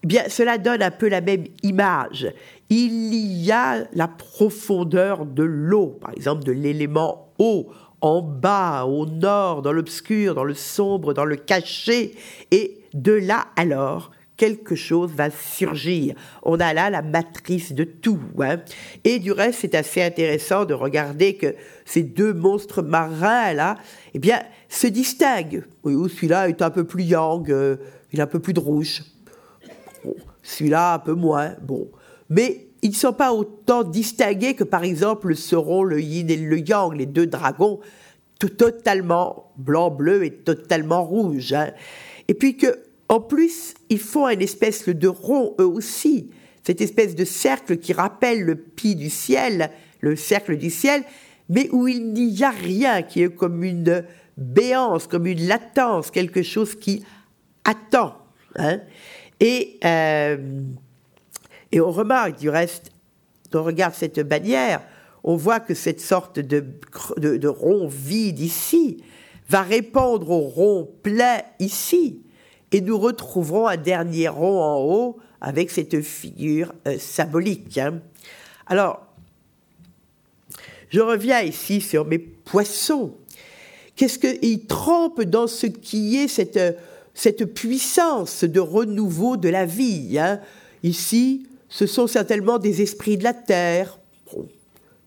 [0.03, 2.31] eh bien cela donne un peu la même image.
[2.69, 7.67] Il y a la profondeur de l'eau, par exemple de l'élément eau,
[8.05, 12.13] en bas, au nord, dans l'obscur, dans le sombre, dans le caché,
[12.51, 16.13] et de là alors quelque chose va surgir.
[16.43, 18.19] On a là la matrice de tout.
[18.39, 18.57] Hein.
[19.05, 23.75] Et du reste, c'est assez intéressant de regarder que ces deux monstres marins là,
[24.13, 24.39] eh bien,
[24.69, 25.63] se distinguent.
[25.83, 27.77] Oui, celui-là est un peu plus yang, euh,
[28.11, 29.01] il a un peu plus de rouge.
[30.43, 31.55] celui-là un peu moins.
[31.63, 31.89] Bon,
[32.29, 36.59] mais ils ne sont pas autant distingués que par exemple seront le yin et le
[36.59, 37.79] yang, les deux dragons,
[38.37, 41.51] totalement blanc-bleu et totalement rouge.
[41.53, 41.71] Hein.
[42.27, 42.67] Et puis que,
[43.09, 46.29] en plus, ils font une espèce de rond eux aussi,
[46.63, 49.71] cette espèce de cercle qui rappelle le pi du ciel,
[50.01, 51.01] le cercle du ciel,
[51.49, 54.03] mais où il n'y a rien, qui est comme une
[54.37, 57.03] béance, comme une latence, quelque chose qui
[57.63, 58.13] attend.
[58.57, 58.79] Hein.
[59.39, 60.37] Et euh,
[61.75, 62.89] et on remarque du reste,
[63.53, 64.81] on regarde cette bannière,
[65.25, 66.63] on voit que cette sorte de,
[67.17, 69.03] de, rond vide ici
[69.49, 72.21] va répondre au rond plein ici.
[72.71, 77.77] Et nous retrouverons un dernier rond en haut avec cette figure euh, symbolique.
[77.77, 77.99] Hein.
[78.67, 79.05] Alors,
[80.89, 83.15] je reviens ici sur mes poissons.
[83.97, 86.79] Qu'est-ce qu'ils trempent dans ce qui est cette,
[87.13, 90.39] cette puissance de renouveau de la vie hein?
[90.83, 93.99] Ici, ce sont certainement des esprits de la terre,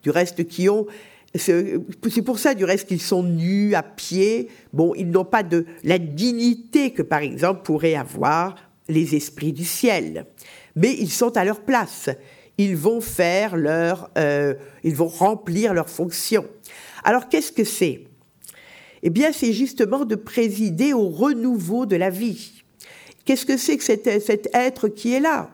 [0.03, 0.87] du reste qui ont
[1.35, 4.49] c'est pour ça, du reste, qu'ils sont nus, à pied.
[4.75, 8.57] Bon, ils n'ont pas de la dignité que, par exemple, pourraient avoir
[8.89, 10.27] les esprits du ciel.
[10.75, 12.11] Mais ils sont à leur place.
[12.57, 14.55] Ils vont faire leur, euh,
[14.85, 16.47] ils vont remplir leur fonction.
[17.05, 18.05] Alors, qu'est-ce que c'est?
[19.03, 22.63] Eh bien, c'est justement de présider au renouveau de la vie.
[23.25, 25.51] Qu'est-ce que c'est que cet être qui est là?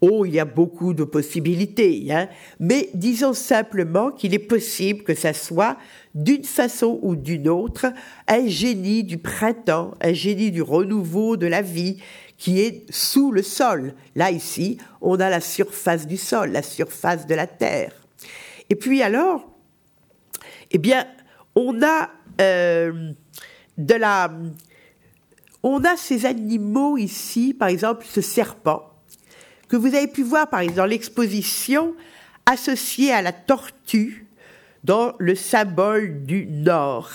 [0.00, 2.28] Oh, il y a beaucoup de possibilités, hein.
[2.60, 5.76] mais disons simplement qu'il est possible que ça soit,
[6.14, 7.86] d'une façon ou d'une autre,
[8.28, 11.98] un génie du printemps, un génie du renouveau de la vie
[12.36, 13.94] qui est sous le sol.
[14.14, 17.92] Là, ici, on a la surface du sol, la surface de la terre.
[18.70, 19.50] Et puis alors,
[20.70, 21.08] eh bien,
[21.56, 23.12] on a euh,
[25.96, 28.97] ces animaux ici, par exemple ce serpent,
[29.68, 31.94] que vous avez pu voir par exemple l'exposition
[32.46, 34.26] associée à la tortue
[34.84, 37.12] dans le symbole du Nord.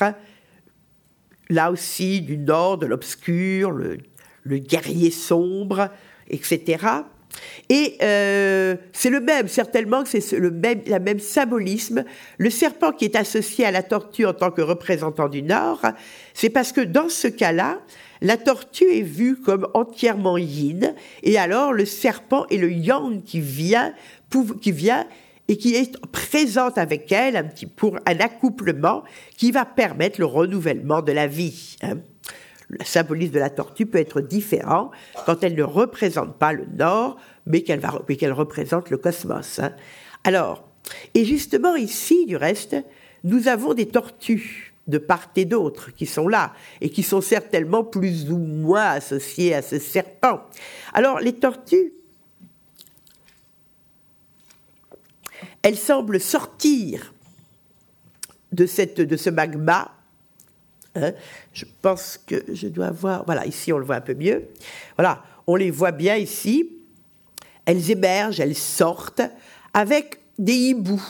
[1.49, 3.97] Là aussi, du Nord, de l'obscur, le,
[4.45, 5.89] guerrier sombre,
[6.29, 6.85] etc.
[7.69, 12.03] Et euh, c'est le même, certainement que c'est le même symbolisme.
[12.37, 15.81] Le serpent qui est associé à la tortue en tant que représentant du Nord,
[16.33, 17.79] c'est parce que dans ce cas-là,
[18.23, 23.41] la tortue est vue comme entièrement yin, et alors le serpent est le yang qui
[23.41, 23.93] vient,
[24.61, 25.05] qui vient
[25.49, 29.03] et qui est présente avec elle un petit, pour un accouplement
[29.35, 31.75] qui va permettre le renouvellement de la vie.
[31.81, 31.97] Hein.
[32.69, 34.89] Le symbolisme de la tortue peut être différent
[35.25, 39.59] quand elle ne représente pas le Nord, mais qu'elle représente le cosmos.
[39.59, 39.73] Hein.
[40.23, 40.65] Alors,
[41.13, 42.77] et justement ici, du reste,
[43.25, 47.83] nous avons des tortues de part et d'autre qui sont là et qui sont certainement
[47.83, 50.41] plus ou moins associés à ce serpent.
[50.93, 51.93] Alors les tortues,
[55.61, 57.13] elles semblent sortir
[58.51, 59.91] de, cette, de ce magma.
[60.95, 61.13] Hein.
[61.53, 63.23] je pense que je dois voir.
[63.25, 64.49] Voilà, ici on le voit un peu mieux.
[64.97, 66.69] Voilà, on les voit bien ici.
[67.65, 69.21] Elles émergent, elles sortent
[69.73, 71.03] avec des hiboux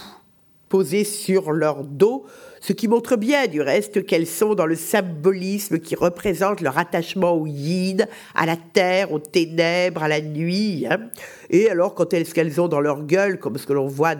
[0.73, 2.25] posés sur leur dos
[2.59, 7.33] ce qui montre bien du reste qu'elles sont dans le symbolisme qui représente leur attachement
[7.33, 10.87] au yin, à la terre, aux ténèbres, à la nuit.
[10.89, 11.11] Hein.
[11.51, 14.15] Et alors quand elles, ce qu'elles ont dans leur gueule, comme ce que l'on voit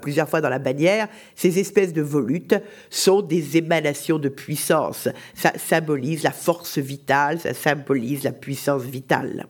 [0.00, 2.54] plusieurs fois dans la bannière, ces espèces de volutes
[2.88, 5.08] sont des émanations de puissance.
[5.34, 9.48] Ça symbolise la force vitale, ça symbolise la puissance vitale.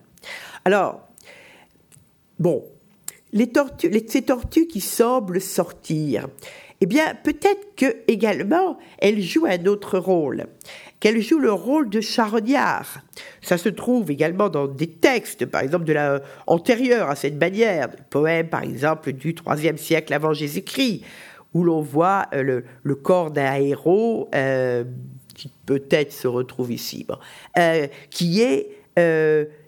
[0.64, 1.07] Alors,
[2.38, 2.64] bon,
[3.33, 6.27] les tortues, ces tortues qui semblent sortir,
[6.81, 10.47] eh bien, peut-être que également, elle joue un autre rôle,
[10.99, 13.03] qu'elle joue le rôle de charognard.
[13.43, 17.88] Ça se trouve également dans des textes, par exemple, de la, antérieurs à cette bannière,
[17.88, 21.03] des poèmes, par exemple, du IIIe siècle avant Jésus-Christ,
[21.53, 24.85] où l'on voit euh, le, corps d'un héros euh,
[25.35, 27.07] qui peut-être se retrouve ici,
[27.59, 28.77] euh, qui est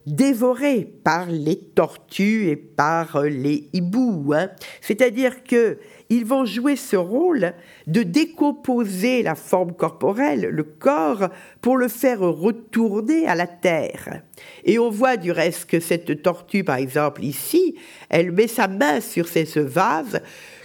[0.06, 4.32] dévorés par les tortues et par les hiboux.
[4.34, 4.50] Hein.
[4.80, 7.54] C'est-à-dire que ils vont jouer ce rôle
[7.86, 11.30] de décomposer la forme corporelle, le corps,
[11.62, 14.20] pour le faire retourner à la terre.
[14.64, 17.76] Et on voit du reste que cette tortue, par exemple, ici,
[18.10, 20.20] elle met sa main sur ce vase,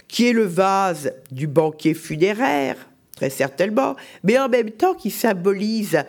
[0.06, 2.76] qui est le vase du banquet funéraire,
[3.16, 6.04] très certainement, mais en même temps qui symbolise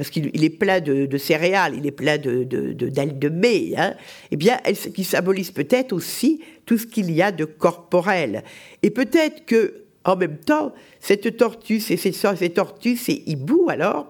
[0.00, 3.92] parce qu'il est plein de, céréales, il est plein de, de, de, mai, hein,
[4.30, 4.56] eh bien,
[4.94, 8.42] qui symbolise peut-être aussi tout ce qu'il y a de corporel.
[8.82, 11.98] Et peut-être que, en même temps, cette tortue, ces,
[12.50, 14.06] tortues, ces hiboux, alors,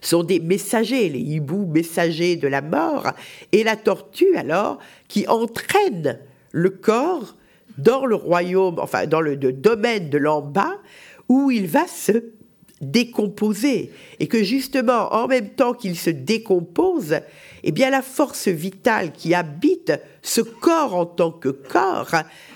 [0.00, 3.08] sont des messagers, les hiboux messagers de la mort,
[3.50, 4.78] et la tortue, alors,
[5.08, 6.20] qui entraîne
[6.52, 7.34] le corps
[7.78, 10.78] dans le royaume, enfin, dans le domaine de l'en bas,
[11.28, 12.22] où il va se
[12.80, 13.90] décomposer.
[14.20, 17.16] Et que justement en même temps qu'il se décompose,
[17.62, 22.14] eh bien la force vitale qui habite ce corps en tant que corps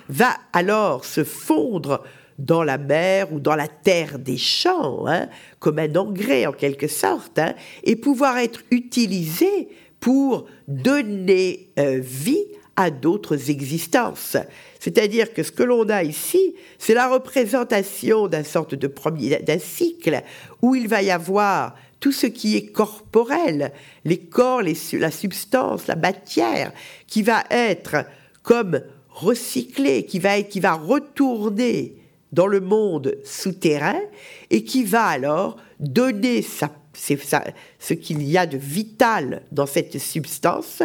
[0.09, 2.03] va alors se fondre
[2.39, 5.29] dans la mer ou dans la terre des champs, hein,
[5.59, 12.47] comme un engrais en quelque sorte, hein, et pouvoir être utilisé pour donner euh, vie
[12.79, 14.37] à d'autres existences.
[14.79, 20.23] C'est-à-dire que ce que l'on a ici, c'est la représentation d'un sorte de d'un cycle
[20.63, 23.73] où il va y avoir tout ce qui est corporel,
[24.05, 26.73] les corps, la substance, la matière,
[27.09, 28.07] qui va être
[28.45, 31.97] comme recyclé, qui va, qui va retourner
[32.31, 34.01] dans le monde souterrain
[34.51, 40.85] et qui va alors donner ce qu'il y a de vital dans cette substance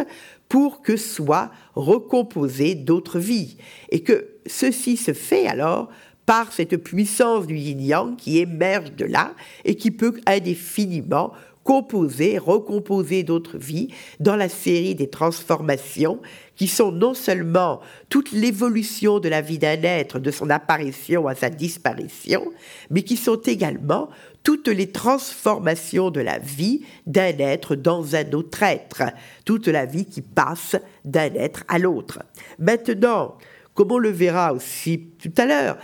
[0.54, 3.56] pour que soient recomposées d'autres vies.
[3.90, 5.88] Et que ceci se fait alors
[6.26, 11.32] par cette puissance du yin-yang qui émerge de là et qui peut indéfiniment
[11.64, 13.88] composer, recomposer d'autres vies
[14.20, 16.20] dans la série des transformations
[16.54, 21.34] qui sont non seulement toute l'évolution de la vie d'un être, de son apparition à
[21.34, 22.44] sa disparition,
[22.90, 24.08] mais qui sont également
[24.44, 29.02] toutes les transformations de la vie d'un être dans un autre être,
[29.44, 32.20] toute la vie qui passe d'un être à l'autre.
[32.60, 33.36] Maintenant,
[33.72, 35.78] comme on le verra aussi tout à l'heure,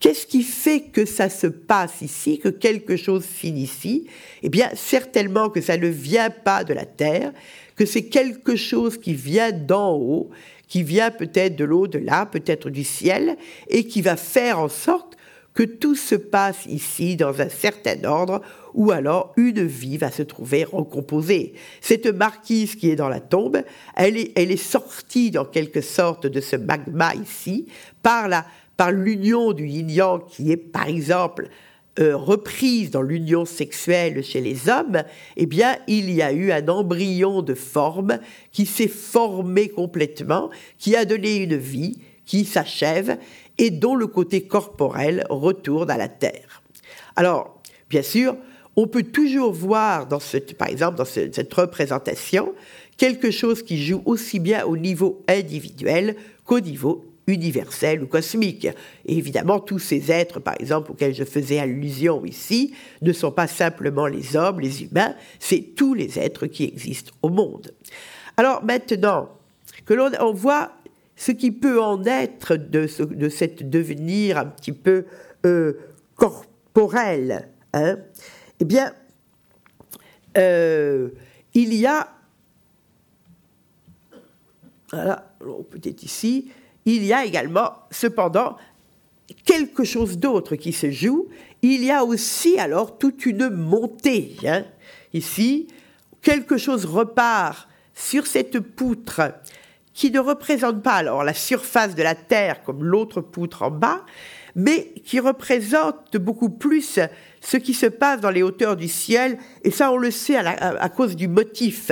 [0.00, 4.06] Qu'est-ce qui fait que ça se passe ici, que quelque chose finit ici?
[4.42, 7.32] Eh bien, certainement que ça ne vient pas de la terre,
[7.74, 10.28] que c'est quelque chose qui vient d'en haut,
[10.68, 15.16] qui vient peut-être de l'au-delà, peut-être du ciel, et qui va faire en sorte
[15.54, 18.42] que tout se passe ici dans un certain ordre,
[18.74, 21.54] ou alors une vie va se trouver recomposée.
[21.80, 23.62] Cette marquise qui est dans la tombe,
[23.96, 27.66] elle est, sortie dans quelque sorte de ce magma ici
[28.02, 28.44] par la
[28.76, 31.48] par l'union du yin-yang qui est par exemple
[32.00, 35.04] euh, reprise dans l'union sexuelle chez les hommes,
[35.36, 38.18] eh bien, il y a eu un embryon de forme
[38.50, 43.16] qui s'est formé complètement, qui a donné une vie, qui s'achève
[43.58, 46.62] et dont le côté corporel retourne à la terre.
[47.16, 48.36] Alors, bien sûr,
[48.76, 52.52] on peut toujours voir, dans cette, par exemple, dans cette représentation,
[52.96, 58.66] quelque chose qui joue aussi bien au niveau individuel qu'au niveau universel ou cosmique.
[59.06, 63.46] Et évidemment, tous ces êtres, par exemple, auxquels je faisais allusion ici, ne sont pas
[63.46, 67.72] simplement les hommes, les humains, c'est tous les êtres qui existent au monde.
[68.36, 69.30] Alors maintenant,
[69.86, 70.72] que l'on on voit
[71.16, 75.04] ce qui peut en être de, ce, devenir un petit peu
[75.46, 75.74] euh,
[76.16, 77.96] corporel, hein,
[78.60, 78.92] eh bien,
[80.36, 81.10] euh,
[81.54, 82.08] il y a,
[84.90, 85.34] voilà,
[85.70, 86.50] peut-être ici,
[86.84, 88.56] il y a également, cependant,
[89.44, 91.28] quelque chose d'autre qui se joue.
[91.62, 94.36] Il y a aussi alors toute une montée.
[94.46, 94.64] Hein.
[95.12, 95.68] Ici,
[96.20, 99.22] quelque chose repart sur cette poutre
[99.94, 104.04] qui ne représente pas alors la surface de la Terre comme l'autre poutre en bas,
[104.56, 107.00] mais qui représente beaucoup plus
[107.40, 110.88] ce qui se passe dans les hauteurs du ciel, et ça on le sait à
[110.88, 111.90] cause du motif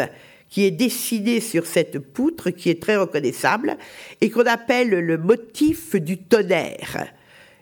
[0.49, 3.79] qui est dessiné sur cette poutre, qui est très reconnaissable,
[4.21, 7.07] et qu'on appelle le motif du tonnerre.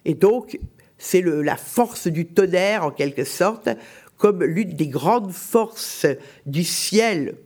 [0.04, 0.58] Et donc,
[0.98, 3.68] c'est la force du tonnerre, en quelque sorte,
[4.16, 6.04] comme l'une des grandes forces
[6.46, 7.36] du ciel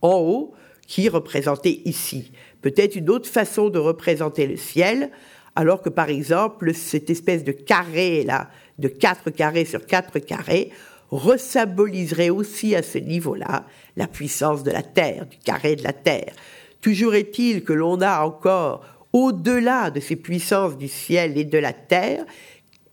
[0.00, 0.54] en haut,
[0.86, 2.32] qui est représentée ici.
[2.62, 5.10] Peut-être une autre façon de représenter le ciel,
[5.54, 10.70] alors que par exemple, cette espèce de carré là, de quatre carrés sur quatre carrés,
[11.10, 13.64] resymboliserait aussi à ce niveau-là
[13.96, 16.32] la puissance de la Terre, du carré de la Terre.
[16.80, 21.72] Toujours est-il que l'on a encore, au-delà de ces puissances du ciel et de la
[21.72, 22.24] Terre,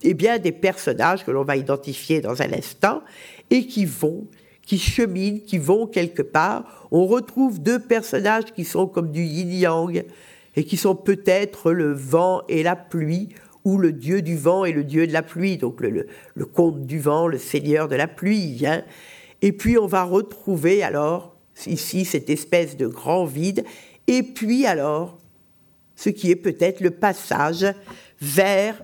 [0.04, 3.02] eh bien des personnages que l'on va identifier dans un instant
[3.50, 4.28] et qui vont
[4.66, 6.88] qui cheminent, qui vont quelque part.
[6.92, 10.04] On retrouve deux personnages qui sont comme du yin-yang
[10.56, 13.30] et qui sont peut-être le vent et la pluie,
[13.66, 16.06] ou le dieu du vent et le dieu de la pluie, donc le,
[16.46, 18.66] comte du vent, le seigneur de la pluie.
[18.66, 18.84] Hein.
[19.42, 21.36] Et puis on va retrouver alors
[21.66, 23.64] ici cette espèce de grand vide,
[24.08, 25.18] et puis alors
[25.96, 27.66] ce qui est peut-être le passage
[28.20, 28.84] vers,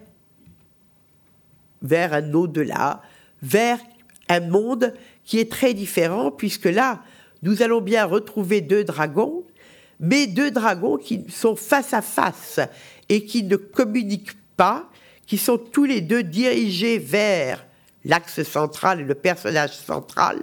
[1.81, 3.01] vers un au-delà,
[3.41, 3.79] vers
[4.29, 4.93] un monde
[5.29, 7.03] qui est très différent, puisque là,
[7.43, 9.43] nous allons bien retrouver deux dragons,
[9.99, 12.59] mais deux dragons qui sont face à face
[13.09, 14.89] et qui ne communiquent pas,
[15.27, 17.63] qui sont tous les deux dirigés vers
[18.05, 20.39] l'axe central et le personnage central,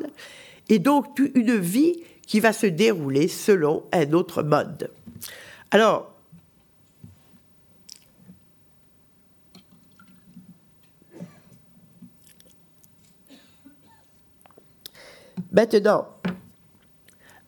[0.69, 4.93] et donc une vie qui va se dérouler selon un autre mode.
[5.73, 6.13] Alors,
[15.57, 16.07] Maintenant,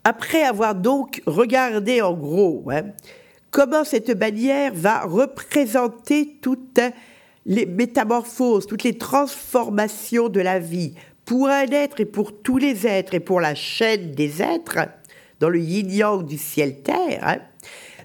[0.03, 2.85] après avoir donc regardé en gros hein,
[3.51, 6.81] comment cette bannière va représenter toutes
[7.45, 10.95] les métamorphoses, toutes les transformations de la vie,
[11.27, 14.89] pour un être et pour tous les êtres, et pour la chaîne des êtres,
[15.39, 17.21] dans le yin-yang du ciel-terre.
[17.23, 17.39] Hein.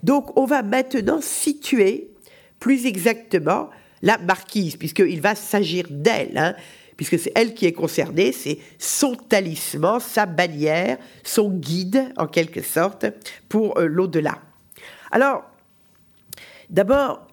[0.03, 2.11] Donc on va maintenant situer
[2.59, 3.69] plus exactement
[4.01, 6.37] la marquise, puisqu'il va s'agir d'elle.
[6.37, 6.55] Hein
[6.97, 12.61] puisque c'est elle qui est concernée, c'est son talisman, sa bannière, son guide, en quelque
[12.61, 13.05] sorte,
[13.49, 14.39] pour euh, l'au-delà.
[15.11, 15.43] Alors,
[16.69, 17.27] d'abord,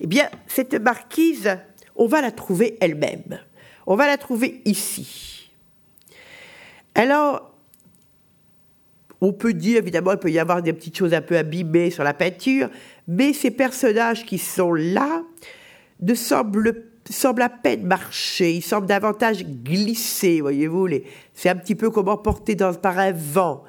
[0.00, 1.58] eh bien, cette marquise,
[1.96, 3.40] on va la trouver elle-même.
[3.86, 5.50] On va la trouver ici.
[6.94, 7.52] Alors,
[9.20, 12.02] on peut dire, évidemment, il peut y avoir des petites choses un peu abîmées sur
[12.02, 12.68] la peinture,
[13.06, 15.22] mais ces personnages qui sont là
[16.00, 20.88] ne semblent semble à peine marcher, il semble davantage glisser, voyez-vous.
[21.34, 23.64] C'est un petit peu comme emporté par un vent.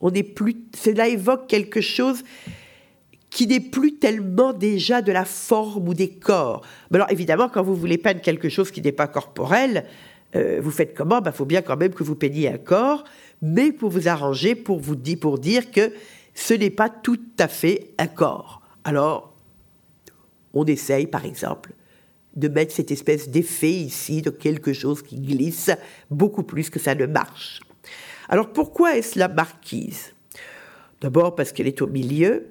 [0.00, 2.24] On n'est plus, cela évoque quelque chose
[3.30, 6.62] qui n'est plus tellement déjà de la forme ou des corps.
[6.90, 9.86] Mais alors évidemment, quand vous voulez peindre quelque chose qui n'est pas corporel,
[10.34, 11.18] euh, vous faites comment?
[11.18, 13.04] Il bah, faut bien quand même que vous peigniez un corps,
[13.40, 15.92] mais pour vous arranger, pour vous dire, pour dire que
[16.34, 18.60] ce n'est pas tout à fait un corps.
[18.84, 19.34] Alors,
[20.54, 21.72] on essaye, par exemple,
[22.36, 25.70] de mettre cette espèce d'effet ici de quelque chose qui glisse
[26.10, 27.60] beaucoup plus que ça ne marche.
[28.28, 30.14] Alors pourquoi est-ce la marquise?
[31.00, 32.46] D'abord parce qu'elle est au milieu.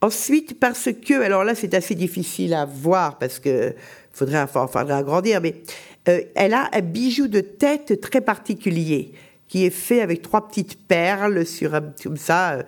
[0.00, 3.74] Ensuite parce que, alors là c'est assez difficile à voir parce que
[4.12, 5.62] faudrait, faudrait agrandir, mais
[6.08, 9.12] euh, elle a un bijou de tête très particulier
[9.48, 12.62] qui est fait avec trois petites perles sur un, comme ça, euh,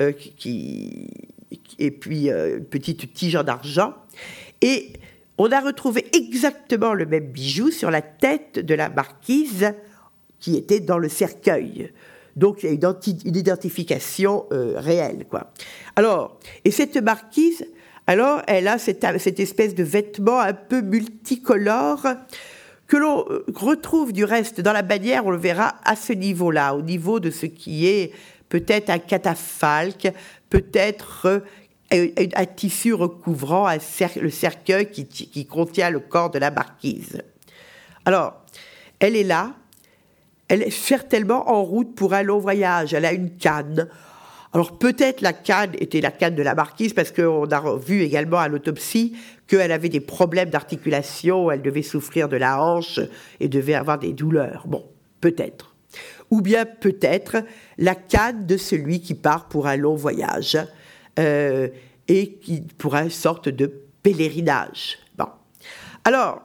[0.00, 1.08] euh, qui,
[1.78, 3.94] et puis une petite tige en argent.
[4.62, 4.94] Et
[5.42, 9.72] on a retrouvé exactement le même bijou sur la tête de la marquise
[10.38, 11.94] qui était dans le cercueil.
[12.36, 15.50] Donc il y a une, identification euh, réelle, quoi.
[15.96, 17.66] Alors, et cette marquise,
[18.06, 22.06] alors, elle a cette, cette espèce de vêtement un peu multicolore
[22.86, 26.74] que l'on euh, retrouve du reste dans la bannière, on le verra à ce niveau-là,
[26.74, 28.12] au niveau de ce qui est
[28.50, 30.12] peut-être un catafalque,
[30.50, 31.42] peut-être
[31.92, 33.68] un tissu recouvrant
[34.16, 37.22] le cercueil qui, contient le corps de la marquise.
[38.04, 38.34] Alors,
[39.00, 39.54] elle est là,
[40.48, 43.88] elle est certainement en route pour un long voyage, elle a une canne.
[44.52, 48.38] Alors peut-être la canne était la canne de la marquise parce qu'on a vu également
[48.38, 49.16] à l'autopsie
[49.46, 53.00] qu'elle avait des problèmes d'articulation, elle devait souffrir de la hanche
[53.38, 54.64] et devait avoir des douleurs.
[54.66, 54.84] Bon,
[55.20, 55.74] peut-être.
[56.30, 57.44] Ou bien peut-être
[57.78, 60.58] la canne de celui qui part pour un long voyage.
[61.20, 61.68] Euh,
[62.08, 63.66] et qui pour une sorte de
[64.02, 64.98] pèlerinage.
[65.16, 65.28] Bon.
[66.02, 66.42] Alors,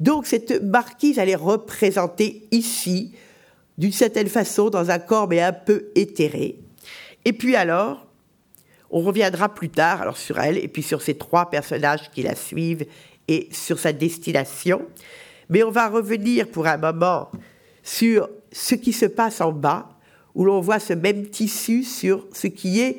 [0.00, 3.12] donc cette marquise, elle est représentée ici,
[3.76, 6.58] d'une certaine façon, dans un corps mais un peu éthéré.
[7.24, 8.06] Et puis alors,
[8.90, 12.34] on reviendra plus tard alors sur elle et puis sur ces trois personnages qui la
[12.34, 12.86] suivent
[13.28, 14.82] et sur sa destination.
[15.50, 17.30] Mais on va revenir pour un moment
[17.82, 19.98] sur ce qui se passe en bas,
[20.34, 22.98] où l'on voit ce même tissu sur ce qui est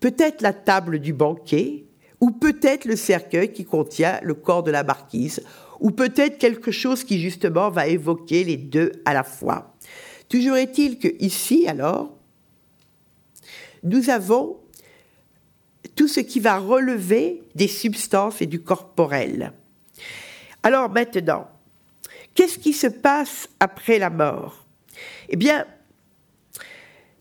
[0.00, 1.84] peut-être la table du banquet,
[2.20, 5.42] ou peut-être le cercueil qui contient le corps de la marquise,
[5.78, 9.74] ou peut-être quelque chose qui justement va évoquer les deux à la fois.
[10.28, 12.16] Toujours est-il que ici, alors,
[13.82, 14.58] nous avons
[15.96, 19.52] tout ce qui va relever des substances et du corporel.
[20.62, 21.48] Alors maintenant,
[22.34, 24.66] qu'est-ce qui se passe après la mort?
[25.30, 25.66] Eh bien,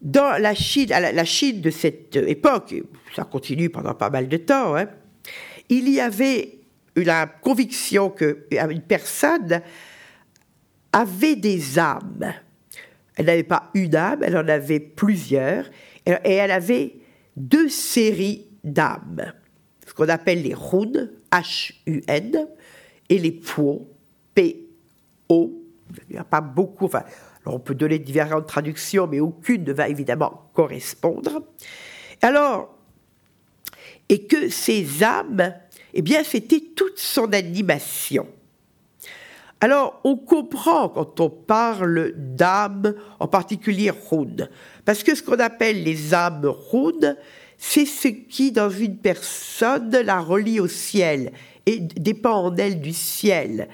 [0.01, 2.75] dans la Chine, de cette époque,
[3.15, 4.87] ça continue pendant pas mal de temps, hein,
[5.69, 6.59] il y avait
[6.95, 9.61] la conviction qu'une personne
[10.91, 12.33] avait des âmes.
[13.15, 15.69] Elle n'avait pas une âme, elle en avait plusieurs,
[16.05, 16.95] et elle avait
[17.35, 19.33] deux séries d'âmes,
[19.85, 22.47] ce qu'on appelle les runes, H-U-N,
[23.09, 23.87] et les po,
[24.33, 25.63] P-O.
[26.09, 27.03] Il n'y a pas beaucoup, enfin,
[27.45, 31.43] on peut donner différentes traductions, mais aucune ne va évidemment correspondre.
[32.21, 32.75] Alors,
[34.09, 35.53] et que ces âmes,
[35.93, 38.27] eh bien, c'était toute son animation.
[39.61, 44.49] Alors, on comprend quand on parle d'âmes, en particulier rounes,
[44.85, 47.17] parce que ce qu'on appelle les âmes rounes,
[47.57, 51.33] c'est ce qui, dans une personne, la relie au ciel
[51.65, 53.67] et dépend en elle du ciel,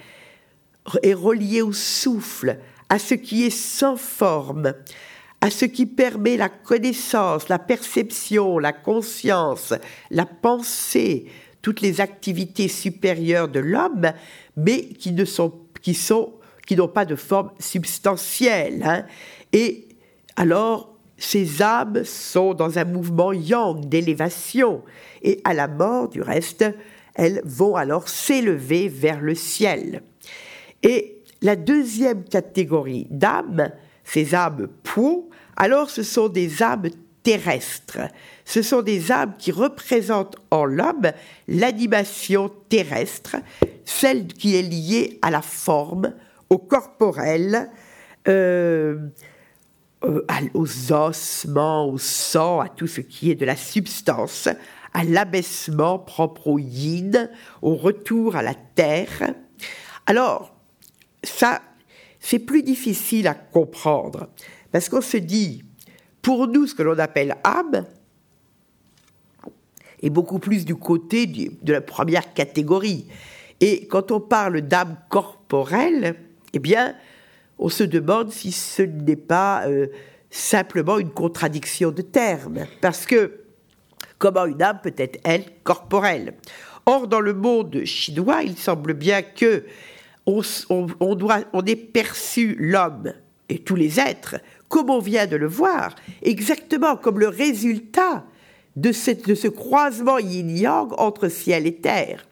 [1.02, 2.58] est relié au souffle,
[2.88, 4.74] à ce qui est sans forme,
[5.40, 9.74] à ce qui permet la connaissance, la perception, la conscience,
[10.10, 11.26] la pensée,
[11.62, 14.12] toutes les activités supérieures de l'homme,
[14.56, 16.34] mais qui ne sont qui sont
[16.66, 18.82] qui n'ont pas de forme substantielle.
[18.84, 19.04] Hein.
[19.52, 19.88] Et
[20.34, 24.82] alors, ces âmes sont dans un mouvement yang d'élévation,
[25.22, 26.64] et à la mort, du reste,
[27.14, 30.02] elles vont alors s'élever vers le ciel.
[30.82, 33.70] Et la deuxième catégorie d'âmes,
[34.04, 36.88] ces âmes pou, alors ce sont des âmes
[37.22, 37.98] terrestres.
[38.44, 41.10] Ce sont des âmes qui représentent en l'homme
[41.48, 43.36] l'animation terrestre,
[43.84, 46.14] celle qui est liée à la forme,
[46.50, 47.68] au corporel,
[48.28, 48.96] euh,
[50.04, 50.22] euh,
[50.54, 54.48] aux ossements, au sang, à tout ce qui est de la substance,
[54.94, 57.28] à l'abaissement propre au yin,
[57.60, 59.34] au retour à la terre.
[60.06, 60.55] Alors,
[61.28, 61.62] ça,
[62.20, 64.28] c'est plus difficile à comprendre,
[64.72, 65.64] parce qu'on se dit,
[66.22, 67.84] pour nous, ce que l'on appelle âme,
[70.02, 73.06] est beaucoup plus du côté de la première catégorie.
[73.60, 76.16] Et quand on parle d'âme corporelle,
[76.52, 76.94] eh bien,
[77.58, 79.86] on se demande si ce n'est pas euh,
[80.30, 82.66] simplement une contradiction de termes.
[82.80, 83.40] Parce que
[84.18, 86.34] comment une âme peut être, elle, corporelle?
[86.84, 89.64] Or, dans le monde chinois, il semble bien que
[90.26, 93.12] on, doit, on est perçu l'homme
[93.48, 94.36] et tous les êtres
[94.68, 98.24] comme on vient de le voir, exactement comme le résultat
[98.74, 102.26] de, de ce croisement yin-yang entre ciel et terre.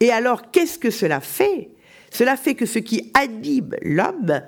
[0.00, 1.70] Et alors, qu'est-ce que cela fait?
[2.10, 4.42] Cela fait que ce qui anime l'homme,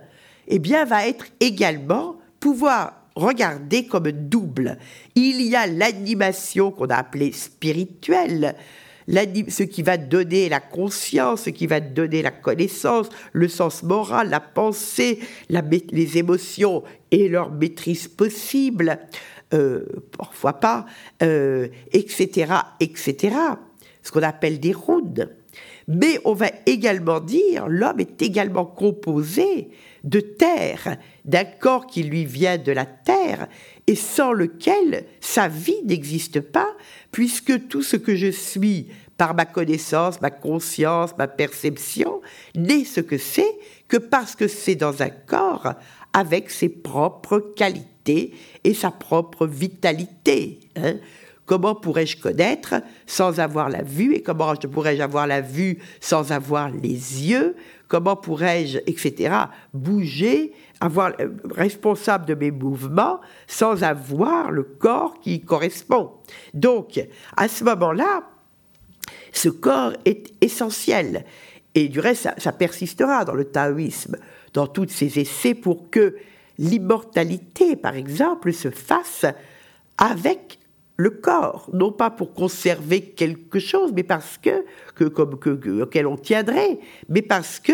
[0.48, 4.78] eh bien, va être également pouvoir regarder comme double.
[5.14, 8.54] Il y a l'animation qu'on a appelée spirituelle,
[9.08, 14.30] ce qui va donner la conscience, ce qui va donner la connaissance, le sens moral,
[14.30, 18.98] la pensée, les émotions et leur maîtrise possible,
[19.52, 19.84] euh,
[20.16, 20.86] parfois pas,
[21.20, 23.36] etc., euh, etc.
[24.02, 25.30] Ce qu'on appelle des roudes.
[25.86, 29.68] Mais on va également dire, l'homme est également composé
[30.02, 33.48] de terre, d'un corps qui lui vient de la terre,
[33.86, 36.68] et sans lequel sa vie n'existe pas,
[37.14, 42.20] puisque tout ce que je suis par ma connaissance, ma conscience, ma perception,
[42.56, 43.56] n'est ce que c'est
[43.86, 45.74] que parce que c'est dans un corps
[46.12, 48.34] avec ses propres qualités
[48.64, 50.58] et sa propre vitalité.
[50.74, 50.94] Hein.
[51.46, 52.74] Comment pourrais-je connaître
[53.06, 57.54] sans avoir la vue Et comment pourrais-je avoir la vue sans avoir les yeux
[57.94, 59.36] Comment pourrais-je, etc.,
[59.72, 66.10] bouger, avoir euh, responsable de mes mouvements sans avoir le corps qui correspond
[66.54, 67.00] Donc,
[67.36, 68.24] à ce moment-là,
[69.32, 71.24] ce corps est essentiel.
[71.76, 74.16] Et du reste, ça, ça persistera dans le taoïsme,
[74.54, 76.16] dans tous ses essais, pour que
[76.58, 79.24] l'immortalité, par exemple, se fasse
[79.98, 80.58] avec
[80.96, 84.64] le corps, non pas pour conserver quelque chose, mais parce que,
[84.94, 86.78] que comme que, auquel on tiendrait,
[87.08, 87.72] mais parce que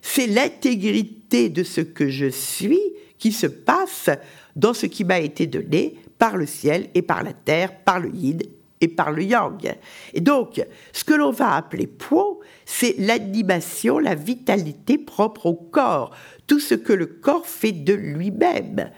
[0.00, 2.80] c'est l'intégrité de ce que je suis
[3.18, 4.10] qui se passe
[4.56, 8.10] dans ce qui m'a été donné par le ciel et par la terre, par le
[8.10, 8.38] yin
[8.80, 9.74] et par le yang.
[10.12, 16.10] Et donc, ce que l'on va appeler po, c'est l'animation, la vitalité propre au corps,
[16.46, 18.90] tout ce que le corps fait de lui-même.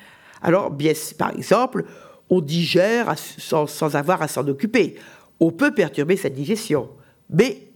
[0.43, 1.85] Alors, bien, par exemple,
[2.31, 4.97] on digère sans, avoir à s'en occuper.
[5.41, 6.89] On peut perturber sa digestion,
[7.31, 7.69] mais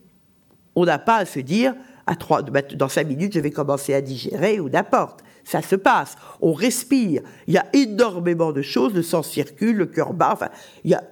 [0.75, 1.75] on n'a pas à se dire,
[2.07, 5.23] à trois, dans cinq minutes, je vais commencer à digérer ou n'importe.
[5.45, 6.17] Ça se passe.
[6.41, 7.23] On respire.
[7.47, 10.31] Il y a énormément de choses, le sang circule, le cœur bat.
[10.33, 10.49] Enfin,
[10.85, 11.03] il y a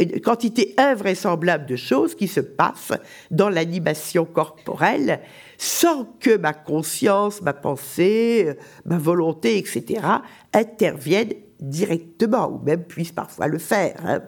[0.00, 2.92] une quantité invraisemblable de choses qui se passent
[3.30, 5.20] dans l'animation corporelle
[5.58, 8.54] sans que ma conscience, ma pensée,
[8.84, 10.00] ma volonté, etc.,
[10.54, 13.96] interviennent directement, ou même puissent parfois le faire.
[14.04, 14.22] Hein.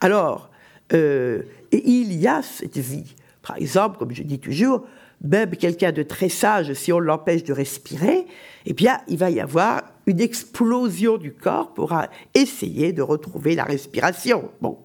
[0.00, 0.50] Alors,
[0.92, 3.14] euh, il y a cette vie.
[3.42, 4.86] Par exemple, comme je dis toujours,
[5.22, 8.26] même quelqu'un de très sage, si on l'empêche de respirer,
[8.66, 11.92] eh bien, il va y avoir une explosion du corps pour
[12.34, 14.50] essayer de retrouver la respiration.
[14.60, 14.78] Bon.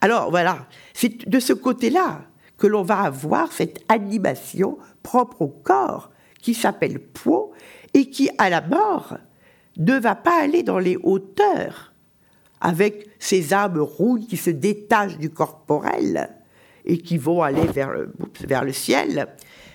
[0.00, 0.66] Alors, voilà.
[0.94, 2.22] C'est de ce côté-là
[2.56, 7.52] que l'on va avoir cette animation propre au corps qui s'appelle Po
[7.94, 9.18] et qui, à la mort,
[9.76, 11.92] ne va pas aller dans les hauteurs
[12.60, 16.30] avec ces âmes rouges qui se détachent du corporel
[16.84, 18.12] et qui vont aller vers le,
[18.46, 19.28] vers le ciel,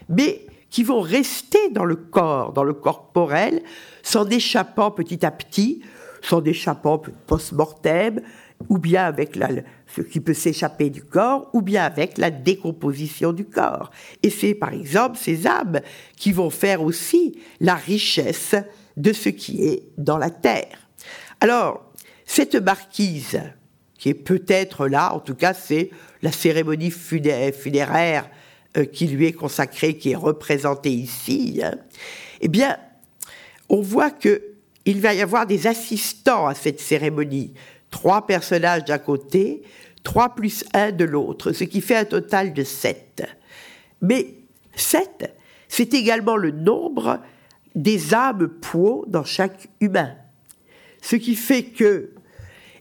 [0.07, 3.61] mais qui vont rester dans le corps, dans le corporel,
[4.03, 5.81] s'en échappant petit à petit,
[6.21, 8.21] s'en échappant post-mortem,
[8.67, 9.49] ou bien avec la,
[9.87, 13.89] ce qui peut s'échapper du corps, ou bien avec la décomposition du corps.
[14.21, 15.79] Et c'est par exemple ces âmes
[16.17, 18.55] qui vont faire aussi la richesse
[18.99, 20.89] de ce qui est dans la terre.
[21.39, 21.91] Alors,
[22.25, 23.41] cette marquise,
[23.97, 25.89] qui est peut-être là, en tout cas c'est
[26.21, 28.29] la cérémonie funéraire
[28.77, 31.75] euh, qui lui est consacrée, qui est représentée ici, hein,
[32.41, 32.77] eh bien,
[33.69, 34.43] on voit que
[34.85, 37.53] il va y avoir des assistants à cette cérémonie.
[37.91, 39.61] Trois personnages d'un côté,
[40.03, 43.23] trois plus un de l'autre, ce qui fait un total de sept.
[44.01, 44.35] Mais
[44.75, 45.35] sept,
[45.67, 47.19] c'est également le nombre
[47.79, 50.13] des âmes poids dans chaque humain.
[51.01, 52.11] Ce qui fait que,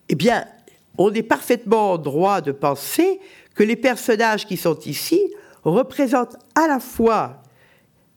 [0.08, 0.44] eh bien,
[0.98, 3.20] on est parfaitement en droit de penser
[3.54, 5.20] que les personnages qui sont ici
[5.62, 7.42] représentent à la fois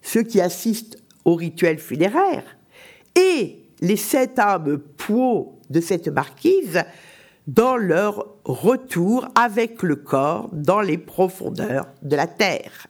[0.01, 2.43] ceux qui assistent au rituel funéraire
[3.15, 6.83] et les sept âmes poids de cette marquise
[7.45, 12.87] dans leur retour avec le corps dans les profondeurs de la terre.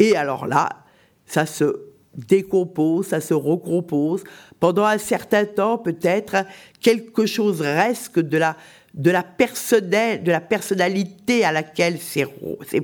[0.00, 0.84] Et alors là,
[1.26, 4.24] ça se décompose, ça se recompose.
[4.60, 6.44] Pendant un certain temps, peut-être,
[6.80, 8.56] quelque chose reste de la,
[8.94, 12.26] de la, de la personnalité à laquelle ces,
[12.68, 12.82] ces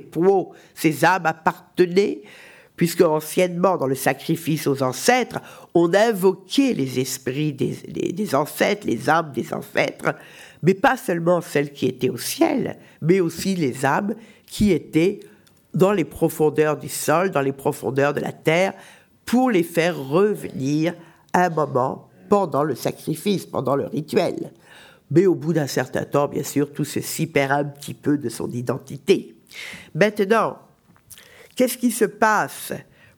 [0.75, 2.23] ces âmes appartenaient,
[2.77, 5.41] puisque anciennement, dans le sacrifice aux ancêtres,
[5.75, 10.15] on invoquait les esprits des, des ancêtres, les âmes des ancêtres,
[10.63, 14.15] mais pas seulement celles qui étaient au ciel, mais aussi les âmes
[14.47, 15.21] qui étaient
[15.75, 18.73] dans les profondeurs du sol, dans les profondeurs de la terre,
[19.25, 20.95] pour les faire revenir
[21.33, 24.53] un moment pendant le sacrifice, pendant le rituel.
[25.11, 28.29] Mais au bout d'un certain temps, bien sûr, tout ceci perd un petit peu de
[28.29, 29.35] son identité.
[29.95, 30.59] Maintenant,
[31.57, 32.73] qu'est-ce qui se passe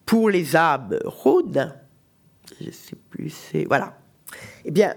[0.06, 1.74] pour les âmes roudes
[2.60, 3.64] Je ne sais plus, c'est...
[3.66, 3.98] Voilà.
[4.64, 4.94] Eh bien,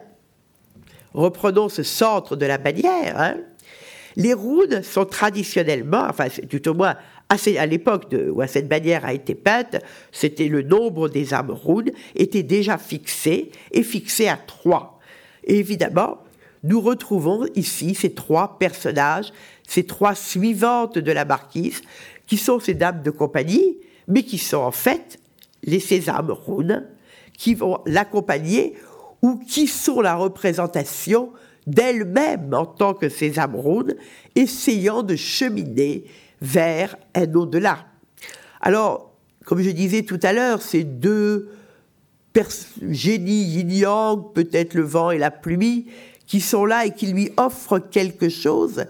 [1.14, 3.20] reprenons ce centre de la bannière.
[3.20, 3.36] Hein.
[4.16, 6.95] Les roudes sont traditionnellement, enfin, tout au moins
[7.30, 9.78] à l'époque où cette bannière a été peinte,
[10.11, 14.99] c'était le nombre des âmes roudes était déjà fixé et fixé à trois.
[15.43, 16.19] Et évidemment,
[16.63, 19.32] nous retrouvons ici ces trois personnages,
[19.67, 21.82] ces trois suivantes de la marquise,
[22.28, 25.19] qui sont ces dames de compagnie, mais qui sont en fait
[25.63, 26.88] les sésames roudes,
[27.38, 28.76] qui vont l'accompagner
[29.21, 31.32] ou qui sont la représentation
[31.67, 33.97] d'elle-même en tant que sésame roude,
[34.36, 36.05] essayant de cheminer
[36.41, 37.86] vers un au-delà.
[38.61, 39.13] Alors,
[39.45, 41.49] comme je disais tout à l'heure, ces deux
[42.89, 45.88] génies yin peut-être le vent et la pluie,
[46.27, 48.86] qui sont là et qui lui offrent quelque chose,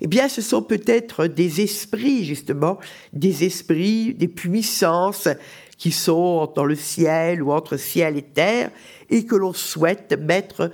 [0.00, 2.78] eh bien, ce sont peut-être des esprits, justement,
[3.12, 5.28] des esprits, des puissances
[5.78, 8.70] qui sont dans le ciel ou entre ciel et terre,
[9.10, 10.72] et que l'on souhaite mettre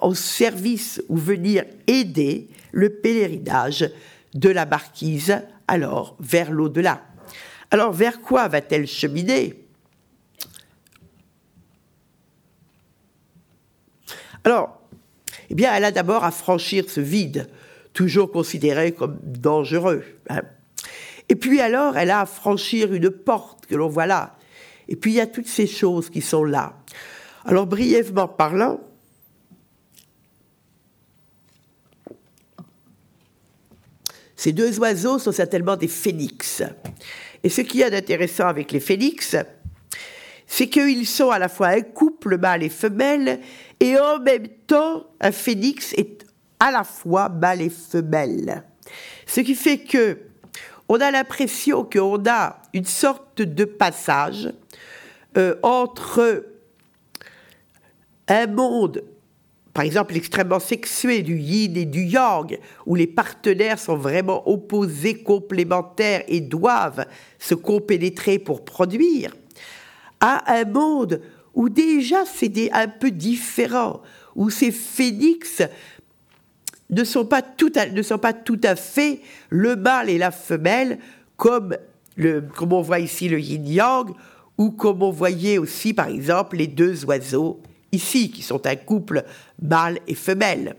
[0.00, 3.88] au service ou venir aider le pèlerinage
[4.34, 7.02] de la marquise, alors vers l'au-delà.
[7.70, 9.58] Alors vers quoi va-t-elle cheminer?
[14.44, 14.80] Alors,
[15.50, 17.48] eh bien, elle a d'abord à franchir ce vide,
[17.92, 20.04] toujours considéré comme dangereux.
[20.28, 20.42] Hein.
[21.28, 24.36] Et puis alors, elle a à franchir une porte que l'on voit là.
[24.88, 26.74] Et puis il y a toutes ces choses qui sont là.
[27.44, 28.80] Alors, brièvement parlant,
[34.42, 36.64] Ces deux oiseaux sont certainement des phénix.
[37.44, 39.36] Et ce qu'il y a d'intéressant avec les phénix,
[40.48, 43.38] c'est qu'ils sont à la fois un couple mâle et femelle,
[43.78, 46.26] et en même temps, un phénix est
[46.58, 48.64] à la fois mâle et femelle.
[49.26, 50.18] Ce qui fait que
[50.88, 54.52] on a l'impression qu'on a une sorte de passage
[55.36, 56.46] euh, entre
[58.26, 59.04] un monde
[59.74, 65.22] par exemple l'extrêmement sexué du yin et du yang, où les partenaires sont vraiment opposés,
[65.22, 67.06] complémentaires et doivent
[67.38, 69.34] se compénétrer pour produire,
[70.20, 71.20] à un monde
[71.54, 74.02] où déjà c'est un peu différent,
[74.36, 75.62] où ces phénix
[76.90, 80.30] ne sont, pas tout à, ne sont pas tout à fait le mâle et la
[80.30, 80.98] femelle
[81.36, 81.76] comme,
[82.16, 84.10] le, comme on voit ici le yin-yang,
[84.58, 87.62] ou comme on voyait aussi par exemple les deux oiseaux
[87.92, 89.24] ici, qui sont un couple
[89.60, 90.76] mâle et femelle.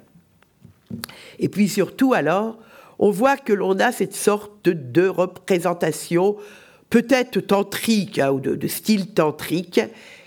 [1.39, 2.57] Et puis surtout alors,
[2.99, 6.37] on voit que l'on a cette sorte de représentation
[6.89, 9.81] peut-être tantrique hein, ou de, style tantrique,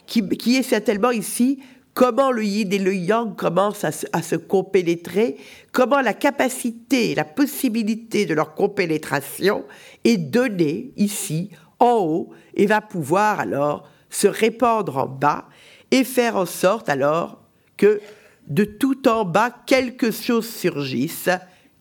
[0.07, 1.61] qui, est certainement ici
[1.95, 5.37] comment le yin et le yang commencent à se, à se compénétrer,
[5.73, 9.65] comment la capacité, la possibilité de leur compénétration
[10.05, 15.49] est donnée ici, en haut, et va pouvoir alors se répandre en bas
[15.91, 17.41] et faire en sorte alors
[17.77, 18.01] que
[18.47, 21.29] de tout en bas, quelque chose surgisse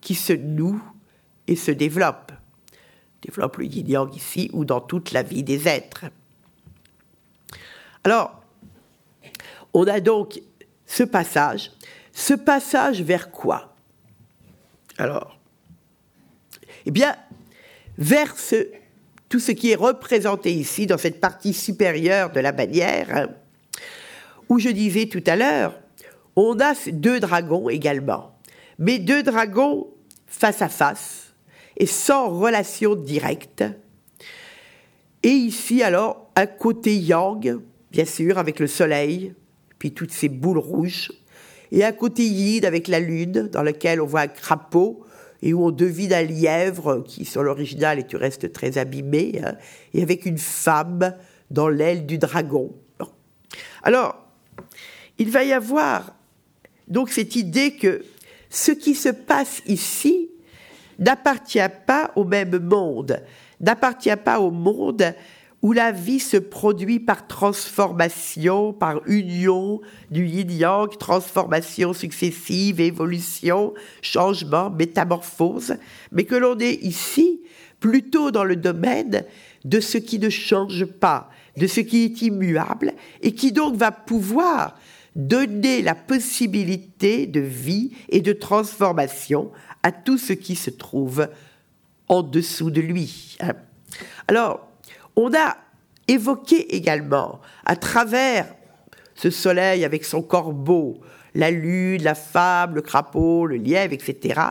[0.01, 0.81] qui se noue
[1.47, 2.31] et se développe.
[3.21, 6.05] Développe le yin-yang ici ou dans toute la vie des êtres.
[8.03, 8.41] Alors,
[9.73, 10.41] on a donc
[10.85, 11.71] ce passage.
[12.13, 13.75] Ce passage vers quoi?
[14.97, 15.37] Alors,
[16.85, 17.15] eh bien,
[17.97, 18.35] vers
[19.27, 23.27] tout ce qui est représenté ici dans cette partie supérieure de la bannière, hein,
[24.49, 25.79] où je disais tout à l'heure,
[26.35, 28.37] on a deux dragons également,
[28.77, 29.87] mais deux dragons
[30.27, 31.33] face à face
[31.77, 33.63] et sans relation directe.
[35.23, 37.59] Et ici alors un côté yang,
[37.91, 39.33] bien sûr, avec le soleil,
[39.79, 41.11] puis toutes ces boules rouges,
[41.71, 45.03] et un côté yin avec la lune, dans lequel on voit un crapaud
[45.41, 49.55] et où on devine un lièvre qui, sur l'original, est du reste très abîmé, hein,
[49.93, 51.13] et avec une femme
[51.51, 52.73] dans l'aile du dragon.
[53.83, 54.24] Alors,
[55.17, 56.15] il va y avoir
[56.87, 58.03] donc cette idée que
[58.49, 60.29] ce qui se passe ici
[60.99, 63.21] n'appartient pas au même monde,
[63.59, 65.13] n'appartient pas au monde
[65.61, 74.69] où la vie se produit par transformation, par union du yin-yang, transformation successive, évolution, changement,
[74.69, 75.75] métamorphose,
[76.11, 77.41] mais que l'on est ici
[77.79, 79.25] plutôt dans le domaine
[79.63, 82.93] de ce qui ne change pas, de ce qui est immuable,
[83.23, 84.77] et qui donc va pouvoir
[85.15, 89.51] donner la possibilité de vie et de transformation
[89.83, 91.27] à tout ce qui se trouve
[92.07, 93.37] en dessous de lui.
[94.27, 94.67] Alors,
[95.15, 95.57] on a
[96.07, 98.53] évoqué également, à travers
[99.15, 100.99] ce soleil avec son corbeau,
[101.33, 104.41] la lune, la femme, le crapaud, le lièvre, etc.,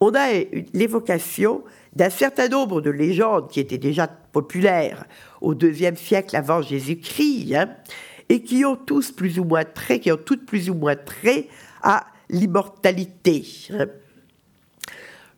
[0.00, 0.28] on a
[0.72, 1.62] l'évocation
[1.94, 5.04] d'un certain nombre de légendes qui étaient déjà populaires
[5.42, 7.68] au deuxième siècle avant Jésus-Christ, hein,
[8.30, 11.48] et qui ont tous plus ou moins trait, qui ont toutes plus ou moins trait
[11.82, 13.44] à l'immortalité.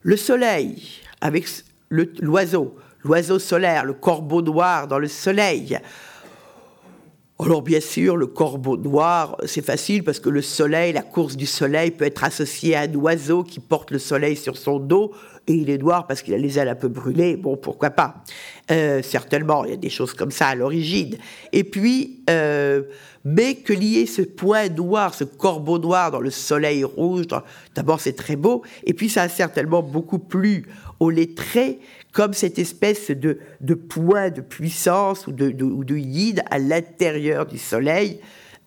[0.03, 1.49] Le soleil, avec
[1.89, 5.79] l'oiseau, l'oiseau solaire, le corbeau noir dans le soleil.
[7.41, 11.47] Alors bien sûr, le corbeau noir, c'est facile parce que le soleil, la course du
[11.47, 15.13] soleil peut être associée à un oiseau qui porte le soleil sur son dos
[15.47, 17.37] et il est noir parce qu'il a les ailes un peu brûlées.
[17.37, 18.23] Bon, pourquoi pas?
[18.71, 21.17] Euh, Certainement, il y a des choses comme ça à l'origine.
[21.53, 22.83] Et puis, euh,
[23.25, 27.27] mais que lier ce point noir, ce corbeau noir dans le soleil rouge,
[27.75, 30.67] d'abord c'est très beau, et puis ça a certainement beaucoup plu
[31.01, 31.81] aux lettrés
[32.13, 36.59] comme cette espèce de, de point de puissance ou de, de, ou de yin à
[36.59, 38.21] l'intérieur du soleil.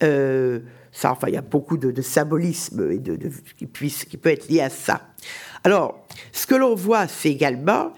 [0.03, 0.59] Euh,
[0.91, 3.17] ça, enfin, il y a beaucoup de, symbolisme et de,
[3.57, 5.01] qui, puisse, qui peut être lié à ça.
[5.65, 7.91] Alors, ce que l'on voit, c'est également,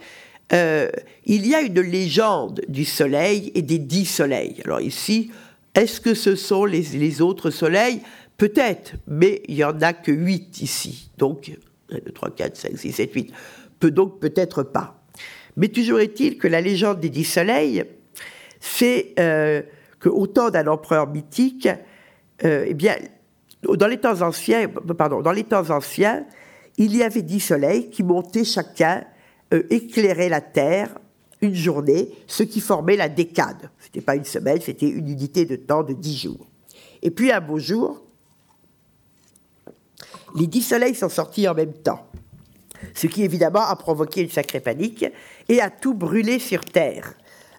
[0.54, 0.90] euh,
[1.26, 4.62] il y a une légende du soleil et des dix soleils.
[4.64, 5.32] Alors ici,
[5.76, 8.00] est-ce que ce sont les, autres soleils?
[8.38, 11.12] Peut-être, mais il n'y en a que huit ici.
[11.18, 11.52] Donc,
[11.92, 13.34] 1, 2, 3, 4, 5, 6, 7, 8.
[13.82, 15.04] Peut donc peut-être pas.
[15.58, 17.84] Mais toujours est-il que la légende des dix soleils,
[18.62, 19.62] c'est euh,
[20.00, 21.68] que temps d'un empereur mythique,
[22.46, 22.96] euh, eh bien,
[24.98, 26.26] pardon, dans les temps anciens,
[26.78, 29.04] il y avait dix soleils qui montaient chacun,
[29.54, 30.98] euh, éclairaient la terre
[31.42, 33.70] une journée, ce qui formait la décade.
[33.80, 36.48] Ce n'était pas une semaine, c'était une unité de temps de dix jours.
[37.02, 38.04] Et puis un beau jour,
[40.36, 42.08] les dix soleils sont sortis en même temps,
[42.94, 45.06] ce qui évidemment a provoqué une sacrée panique
[45.48, 47.14] et a tout brûlé sur Terre.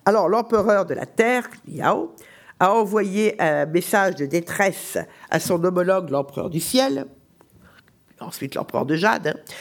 [0.04, 2.14] Alors l'empereur de la Terre, Liao,
[2.60, 4.98] a envoyé un message de détresse
[5.30, 7.06] à son homologue, l'empereur du ciel,
[8.20, 9.52] ensuite l'empereur de Jade, hein,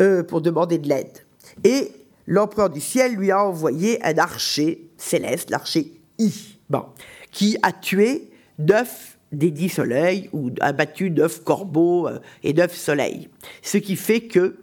[0.00, 1.24] euh, pour demander de l'aide.
[1.64, 1.92] Et
[2.26, 6.84] l'empereur du ciel lui a envoyé un archer céleste, l'archer I, bon,
[7.30, 12.74] qui a tué neuf des dix soleils, ou a battu neuf corbeaux euh, et neuf
[12.74, 13.28] soleils.
[13.62, 14.56] Ce qui fait que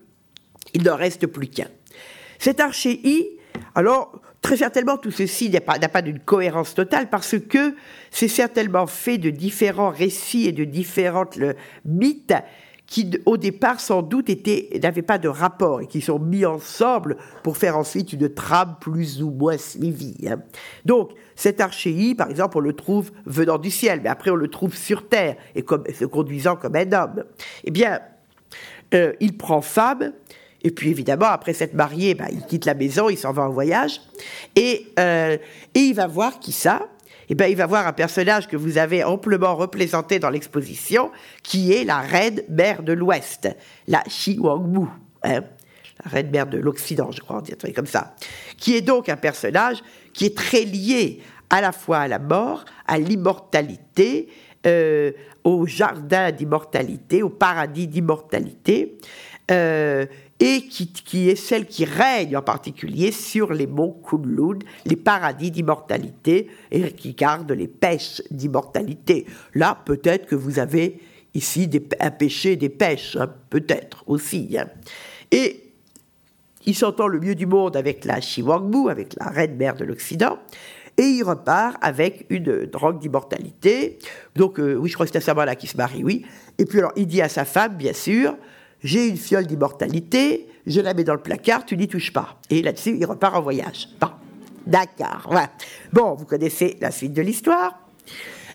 [0.73, 1.69] il n'en reste plus qu'un.
[2.39, 3.29] Cet archer I,
[3.75, 7.75] alors, très certainement, tout ceci n'a pas, d'une cohérence totale parce que
[8.11, 11.37] c'est certainement fait de différents récits et de différentes
[11.85, 12.33] mythes
[12.87, 14.29] qui au départ sans doute
[14.81, 19.21] n'avaient pas de rapport et qui sont mis ensemble pour faire ensuite une trame plus
[19.21, 20.27] ou moins suivie.
[20.27, 20.41] Hein.
[20.85, 24.47] Donc cet archéi, par exemple, on le trouve venant du ciel, mais après on le
[24.47, 27.23] trouve sur terre et comme, se conduisant comme un homme.
[27.65, 27.99] Eh bien,
[28.93, 30.13] euh, il prend femme.
[30.63, 33.51] Et puis évidemment, après s'être marié, bah, il quitte la maison, il s'en va en
[33.51, 34.01] voyage,
[34.55, 35.37] et, euh,
[35.75, 36.89] et il va voir qui ça
[37.29, 41.11] eh bien, il va voir un personnage que vous avez amplement représenté dans l'exposition,
[41.43, 43.49] qui est la reine mère de l'Ouest,
[43.87, 44.89] la Shi hein,
[45.23, 48.15] la reine mère de l'Occident, je crois, on truc comme ça,
[48.57, 49.77] qui est donc un personnage
[50.13, 54.27] qui est très lié à la fois à la mort, à l'immortalité,
[54.65, 55.11] euh,
[55.43, 58.97] au jardin d'immortalité, au paradis d'immortalité.
[59.49, 60.05] Euh,
[60.39, 66.47] et qui, est celle qui règne en particulier sur les monts Kunlun, les paradis d'immortalité,
[66.71, 69.25] et qui garde les pêches d'immortalité.
[69.55, 70.99] Là, peut-être que vous avez
[71.33, 74.57] ici des, un péché des pêches, hein, peut-être aussi.
[74.59, 74.67] Hein.
[75.31, 75.63] Et
[76.65, 80.37] il s'entend le mieux du monde avec la Shiwangmu, avec la reine mère de l'Occident,
[80.97, 83.99] et il repart avec une drogue d'immortalité.
[84.35, 86.25] Donc, euh, oui, je crois que c'est à qu'il se marie, oui.
[86.57, 88.35] Et puis alors, il dit à sa femme, bien sûr,
[88.83, 92.39] j'ai une fiole d'immortalité, je la mets dans le placard, tu n'y touches pas.
[92.49, 93.89] Et là-dessus, il repart en voyage.
[94.65, 95.33] D'accord.
[95.93, 97.79] Bon, vous connaissez la suite de l'histoire.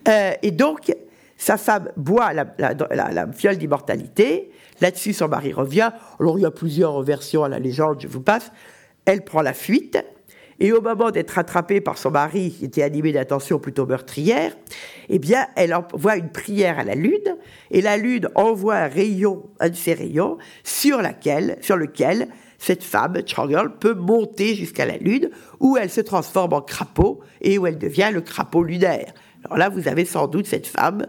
[0.09, 0.95] Euh, et donc,
[1.37, 4.51] sa femme boit la, la fiole d'immortalité.
[4.81, 5.91] Là-dessus, son mari revient.
[6.21, 8.53] Alors, il y a plusieurs versions à la légende, je vous passe.
[9.05, 9.99] Elle prend la fuite.
[10.61, 14.57] Et au moment d'être attrapée par son mari, qui était animé d'attention plutôt meurtrière,
[15.09, 17.37] eh bien, elle envoie une prière à la lune,
[17.71, 22.29] et la lune envoie un rayon, un de ses rayons, sur, laquelle, sur lequel
[22.59, 27.59] cette femme, Changirl, peut monter jusqu'à la lune, où elle se transforme en crapaud, et
[27.59, 29.13] où elle devient le crapaud lunaire.
[29.45, 31.07] Alors là, vous avez sans doute cette femme,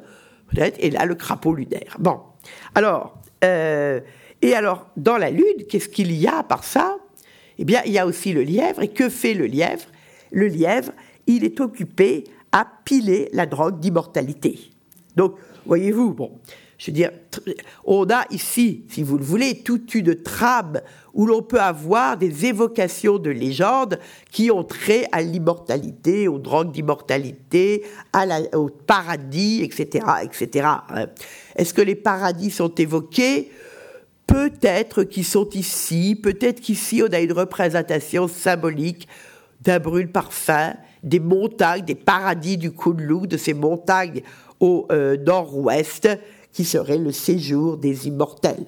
[0.47, 1.97] peut-être, et là, le crapaud lunaire.
[1.99, 2.19] Bon.
[2.73, 3.99] Alors, euh,
[4.41, 6.97] et alors, dans la lune, qu'est-ce qu'il y a par ça?
[7.59, 8.81] Eh bien, il y a aussi le lièvre.
[8.81, 9.85] Et que fait le lièvre?
[10.31, 10.91] Le lièvre,
[11.27, 14.59] il est occupé à piler la drogue d'immortalité.
[15.15, 15.35] Donc,
[15.65, 16.31] voyez-vous, bon,
[16.77, 17.11] je veux dire,
[17.85, 20.81] on a ici, si vous le voulez, toute une trame
[21.13, 23.99] où l'on peut avoir des évocations de légendes
[24.31, 27.83] qui ont trait à l'immortalité, aux drogues d'immortalité,
[28.53, 30.67] au paradis, etc., etc.
[31.55, 33.51] Est-ce que les paradis sont évoqués?
[34.27, 39.07] Peut-être qu'ils sont ici, peut-être qu'ici on a une représentation symbolique
[39.61, 44.21] d'un brûle parfum, des montagnes, des paradis du Kunlun, de ces montagnes
[44.59, 46.09] au euh, nord-ouest,
[46.51, 48.65] qui serait le séjour des immortels.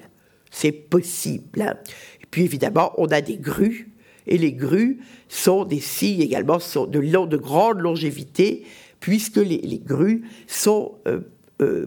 [0.50, 1.62] C'est possible.
[1.62, 1.74] Hein.
[2.22, 3.90] Et puis évidemment, on a des grues,
[4.26, 8.64] et les grues sont des signes également sont de, de grande longévité,
[9.00, 10.24] puisque les, grues
[10.66, 11.20] euh,
[11.60, 11.86] euh,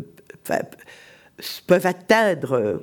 [1.67, 2.81] peuvent atteindre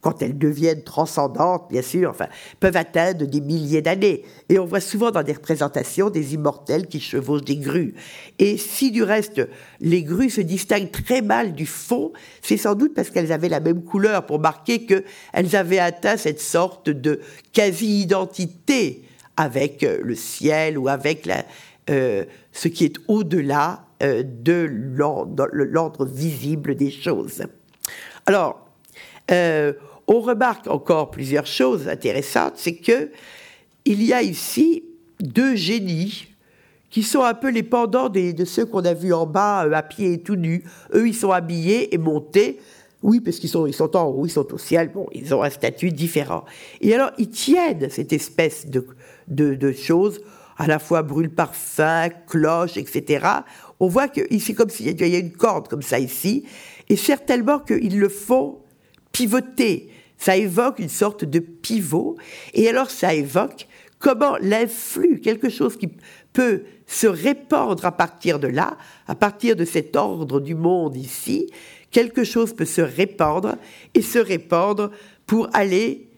[0.00, 2.28] quand elles deviennent transcendantes, bien sûr, enfin,
[2.58, 4.24] peuvent atteindre des milliers d'années.
[4.48, 7.94] Et on voit souvent dans des représentations des immortels qui chevauchent des grues.
[8.38, 9.46] Et si du reste,
[9.80, 13.60] les grues se distinguent très mal du fond, c'est sans doute parce qu'elles avaient la
[13.60, 17.20] même couleur pour marquer qu'elles avaient atteint cette sorte de
[17.52, 19.02] quasi-identité
[19.36, 21.44] avec euh, le ciel ou avec la,
[21.90, 27.42] euh, ce qui est au-delà euh, de l'ordre visible des choses.
[28.26, 28.66] Alors,
[29.30, 29.72] euh,
[30.10, 33.10] on remarque encore plusieurs choses intéressantes, c'est que
[33.84, 34.82] il y a ici
[35.20, 36.26] deux génies
[36.90, 39.84] qui sont un peu les pendants de ceux qu'on a vus en bas, euh, à
[39.84, 40.64] pied et tout nus.
[40.92, 42.58] Eux, ils sont habillés et montés.
[43.04, 44.90] Oui, parce qu'ils sont, ils sont en haut, ils sont au ciel.
[44.92, 46.44] Bon, ils ont un statut différent.
[46.80, 48.84] Et alors, ils tiennent cette espèce de,
[49.28, 50.20] de, choses,
[50.58, 53.26] à la fois brûle-parfum, cloche, etc.
[53.78, 56.44] On voit que ici, comme s'il y a une corde comme ça ici,
[56.88, 58.58] et certainement qu'ils le font
[59.12, 59.88] pivoter
[60.20, 62.16] ça évoque une sorte de pivot,
[62.52, 63.66] et alors ça évoque
[63.98, 65.88] comment l'influx, quelque chose qui
[66.32, 68.76] peut se répandre à partir de là,
[69.08, 71.50] à partir de cet ordre du monde ici,
[71.90, 73.56] quelque chose peut se répandre
[73.94, 74.90] et se répandre
[75.26, 76.10] pour aller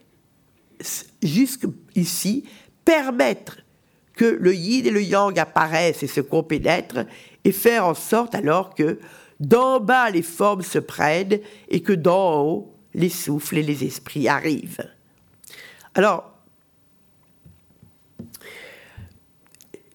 [1.22, 2.44] jusqu'ici,
[2.84, 3.58] permettre
[4.14, 7.06] que le yin et le yang apparaissent et se compénètrent
[7.44, 8.98] et faire en sorte alors que
[9.38, 11.38] d'en bas les formes se prennent
[11.68, 14.88] et que d'en haut les souffles et les esprits arrivent.
[15.94, 16.32] Alors,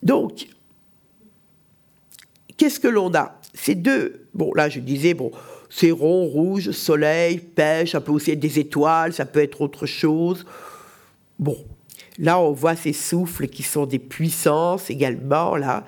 [0.03, 0.47] donc,
[2.57, 3.39] qu'est-ce que l'on a?
[3.53, 5.31] Ces deux, bon là je disais, bon,
[5.69, 9.85] c'est rond, rouge, soleil, pêche, ça peut aussi être des étoiles, ça peut être autre
[9.85, 10.45] chose.
[11.39, 11.57] Bon,
[12.17, 15.85] là on voit ces souffles qui sont des puissances également, là.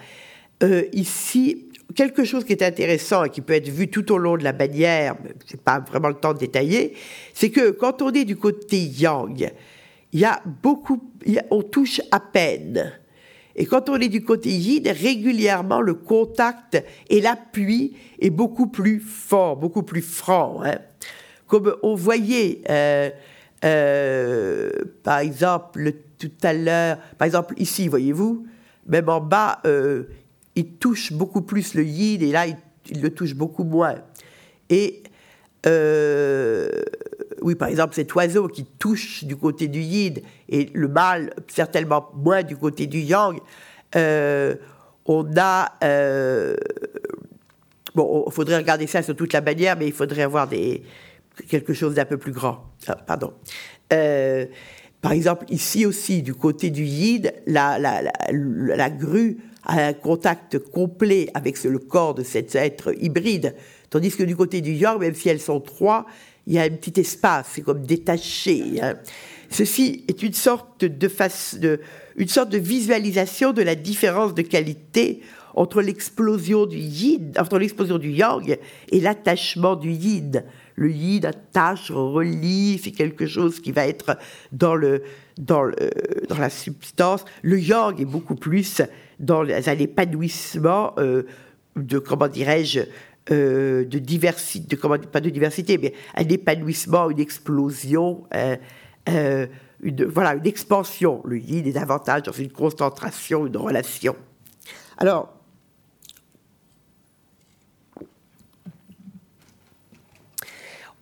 [0.63, 4.37] euh, ici, quelque chose qui est intéressant et qui peut être vu tout au long
[4.37, 5.15] de la bannière,
[5.45, 6.93] c'est pas vraiment le temps de détailler,
[7.33, 9.51] c'est que quand on est du côté yang,
[10.11, 11.11] il y a beaucoup,
[11.51, 12.93] on touche à peine.
[13.55, 18.99] Et quand on est du côté yin, régulièrement le contact et l'appui est beaucoup plus
[19.01, 20.61] fort, beaucoup plus franc.
[20.63, 20.77] Hein.
[21.45, 23.09] Comme on voyait, euh,
[23.65, 24.71] euh,
[25.03, 28.45] par exemple, tout à l'heure, par exemple ici, voyez-vous,
[28.87, 30.03] même en bas, euh,
[30.59, 33.95] il touche beaucoup plus le yin et là, il, le touche beaucoup moins.
[34.69, 35.03] Et
[35.65, 36.69] euh,
[37.41, 40.15] oui, par exemple, cet oiseau qui touche du côté du yin
[40.49, 43.39] et le mâle certainement moins du côté du yang,
[43.95, 44.55] euh,
[45.05, 45.77] on a...
[45.83, 46.55] Euh,
[47.95, 50.83] bon, il faudrait regarder ça sur toute la bannière, mais il faudrait avoir des,
[51.47, 52.65] quelque chose d'un peu plus grand.
[52.87, 53.33] Ah, pardon.
[55.01, 59.93] par exemple, ici aussi, du côté du yin, la, la, la, la grue a un
[59.93, 63.55] contact complet avec le corps de cet être hybride,
[63.89, 66.05] tandis que du côté du yang, même si elles sont trois,
[66.47, 68.81] il y a un petit espace, c'est comme détaché.
[68.81, 68.95] Hein.
[69.49, 71.57] Ceci est une sorte de, face,
[72.15, 75.21] une sorte de visualisation de la différence de qualité
[75.55, 78.57] entre l'explosion du yin, entre l'explosion du yang
[78.91, 80.43] et l'attachement du yin.
[80.75, 84.17] Le yin attache, relie, c'est quelque chose qui va être
[84.51, 84.75] dans
[85.37, 85.89] dans le,
[86.29, 87.25] dans la substance.
[87.41, 88.81] Le yang est beaucoup plus
[89.19, 91.23] dans l'épanouissement euh,
[91.75, 92.81] de, comment dirais-je,
[93.31, 94.75] euh, de diversité,
[95.11, 98.57] pas de diversité, mais un épanouissement, une explosion, euh,
[99.09, 99.47] euh,
[100.07, 101.21] voilà, une expansion.
[101.25, 104.15] Le yin est davantage dans une concentration, une relation.
[104.97, 105.33] Alors,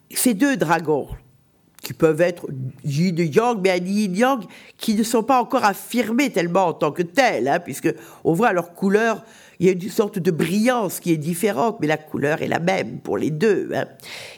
[0.10, 1.08] ces deux dragons,
[1.88, 2.48] qui peuvent être
[2.84, 4.44] yin et yang, mais un yin yang
[4.78, 7.88] qui ne sont pas encore affirmés tellement en tant que tels, hein, puisque
[8.26, 9.24] on voit leur couleur,
[9.62, 12.60] il y a une sorte de brillance qui est différente, mais la couleur est la
[12.60, 13.70] même pour les deux.
[13.74, 13.86] Hein.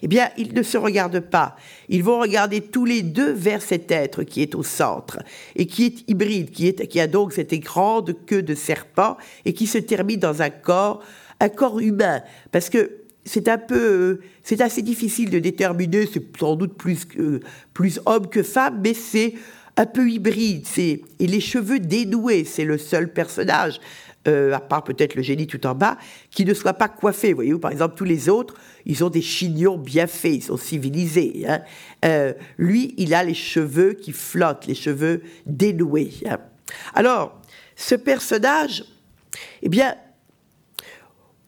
[0.03, 1.55] Eh bien, ils ne se regardent pas.
[1.89, 5.17] Ils vont regarder tous les deux vers cet être qui est au centre
[5.55, 9.53] et qui est hybride, qui, est, qui a donc cette grande queue de serpent et
[9.53, 11.01] qui se termine dans un corps,
[11.39, 12.21] un corps humain,
[12.51, 12.91] parce que
[13.25, 17.07] c'est un peu, c'est assez difficile de déterminer, c'est sans doute plus,
[17.73, 19.33] plus homme que femme, mais c'est
[19.77, 20.65] un peu hybride.
[20.65, 23.79] C'est, et les cheveux dénoués, c'est le seul personnage,
[24.27, 25.97] euh, à part peut-être le génie tout en bas,
[26.31, 27.33] qui ne soit pas coiffé.
[27.33, 28.55] Voyez-vous, par exemple, tous les autres,
[28.85, 31.45] ils ont des chignons bien faits, ils sont civilisés.
[31.47, 31.61] Hein.
[32.05, 36.11] Euh, lui, il a les cheveux qui flottent, les cheveux dénoués.
[36.27, 36.39] Hein.
[36.93, 37.39] Alors,
[37.75, 38.83] ce personnage,
[39.61, 39.95] eh bien,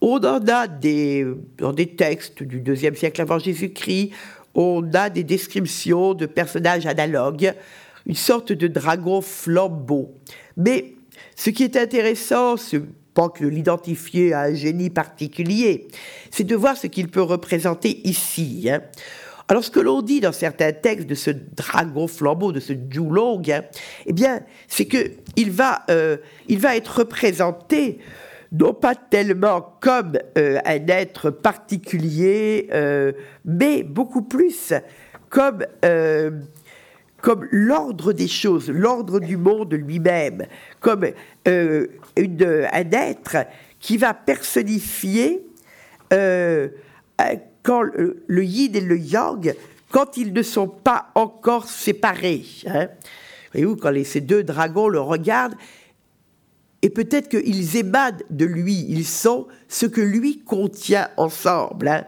[0.01, 1.25] on en a des,
[1.57, 4.11] dans des textes du deuxième siècle avant Jésus-Christ,
[4.55, 7.53] on a des descriptions de personnages analogues,
[8.07, 10.15] une sorte de dragon flambeau.
[10.57, 10.95] Mais
[11.35, 12.81] ce qui est intéressant, c'est
[13.13, 15.87] pas que de l'identifier à un génie particulier,
[16.31, 18.67] c'est de voir ce qu'il peut représenter ici.
[18.69, 18.81] Hein.
[19.47, 23.43] Alors, ce que l'on dit dans certains textes de ce dragon flambeau, de ce Julong,
[23.51, 23.63] hein,
[24.05, 27.99] eh bien, c'est que il va, euh, il va être représenté
[28.51, 33.13] non pas tellement comme euh, un être particulier, euh,
[33.45, 34.73] mais beaucoup plus
[35.29, 36.31] comme, euh,
[37.21, 40.45] comme l'ordre des choses, l'ordre du monde lui-même,
[40.81, 41.05] comme
[41.45, 43.37] une, un être
[43.79, 45.45] qui va personnifier
[47.63, 49.55] quand le, yin et le yang,
[49.91, 52.43] quand ils ne sont pas encore séparés.
[52.67, 52.89] Hein.
[53.53, 55.55] Voyez-vous, quand ces deux dragons le regardent,
[56.81, 61.87] et peut-être qu'ils émanent de lui, ils sont ce que lui contient ensemble.
[61.87, 62.05] Hein.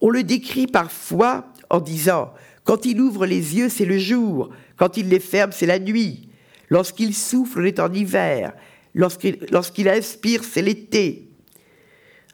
[0.00, 2.32] On le décrit parfois en disant,
[2.64, 6.28] quand il ouvre les yeux, c'est le jour, quand il les ferme, c'est la nuit,
[6.70, 8.52] lorsqu'il souffle, on est en hiver,
[8.94, 11.30] lorsqu'il inspire, c'est l'été,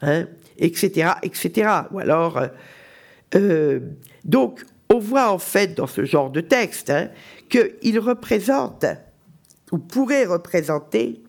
[0.03, 1.70] hein, etc., etc.
[1.91, 2.49] Ou alors, euh,
[3.35, 3.81] euh,
[4.25, 7.09] donc, on voit en fait dans ce genre de texte hein,
[7.49, 8.85] qu'il représente,
[9.72, 11.24] ou pourrait représenter,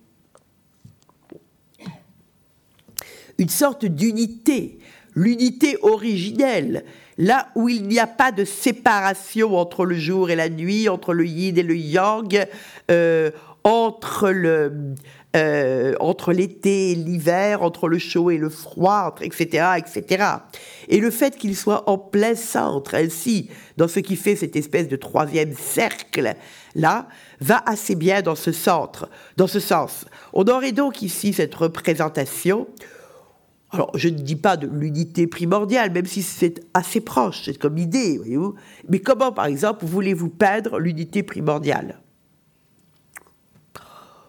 [3.37, 4.79] une sorte d'unité,
[5.15, 6.85] l'unité originelle,
[7.17, 11.13] là où il n'y a pas de séparation entre le jour et la nuit, entre
[11.13, 12.45] le yin et le yang,
[12.91, 13.31] euh,
[13.63, 14.93] entre le
[15.35, 20.23] euh, entre l'été et l'hiver, entre le chaud et le froid, etc., etc.
[20.87, 24.87] Et le fait qu'il soit en plein centre, ainsi, dans ce qui fait cette espèce
[24.87, 26.35] de troisième cercle,
[26.73, 27.09] là,
[27.41, 30.05] va assez bien dans ce centre, dans ce sens.
[30.31, 32.67] On aurait donc ici cette représentation
[33.75, 37.77] alors, je ne dis pas de l'unité primordiale, même si c'est assez proche, c'est comme
[37.77, 38.55] idée, voyez-vous.
[38.87, 41.99] Mais comment, par exemple, voulez-vous peindre l'unité primordiale?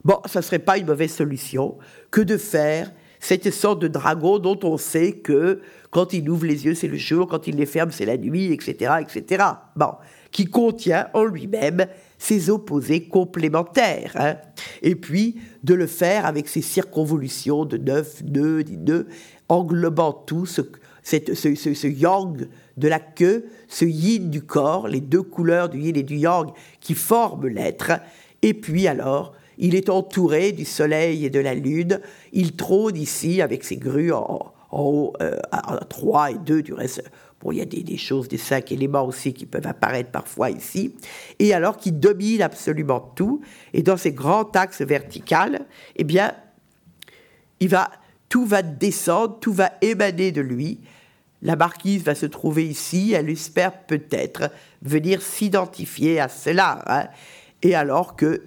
[0.04, 1.78] Bon, ça ne serait pas une mauvaise solution
[2.10, 6.64] que de faire cette sorte de dragon dont on sait que quand il ouvre les
[6.64, 9.44] yeux, c'est le jour, quand il les ferme, c'est la nuit, etc., etc.
[9.76, 9.92] Bon,
[10.30, 11.86] qui contient en lui-même
[12.18, 14.12] ses opposés complémentaires.
[14.16, 14.36] Hein.
[14.82, 19.06] Et puis, de le faire avec ces circonvolutions de neuf nœuds, dix nœuds,
[19.48, 20.62] englobant tout ce,
[21.02, 26.02] ce, yang de la queue, ce yin du corps, les deux couleurs du yin et
[26.02, 27.92] du yang qui forment l'être.
[28.42, 32.00] Et puis alors, il est entouré du soleil et de la lune.
[32.32, 37.02] Il trône ici avec ses grues en, haut, euh, à 3 et 2 du reste.
[37.40, 40.94] Bon, il y a des, choses, des cinq éléments aussi qui peuvent apparaître parfois ici.
[41.38, 43.42] Et alors qu'il domine absolument tout.
[43.72, 45.66] Et dans ces grands axes verticales,
[45.96, 46.32] eh bien,
[47.60, 47.90] il va,
[48.36, 50.80] tout va descendre, tout va émaner de lui.
[51.40, 54.50] La marquise va se trouver ici, elle espère peut-être
[54.82, 56.82] venir s'identifier à cela.
[56.86, 57.08] Hein.
[57.62, 58.42] Et alors que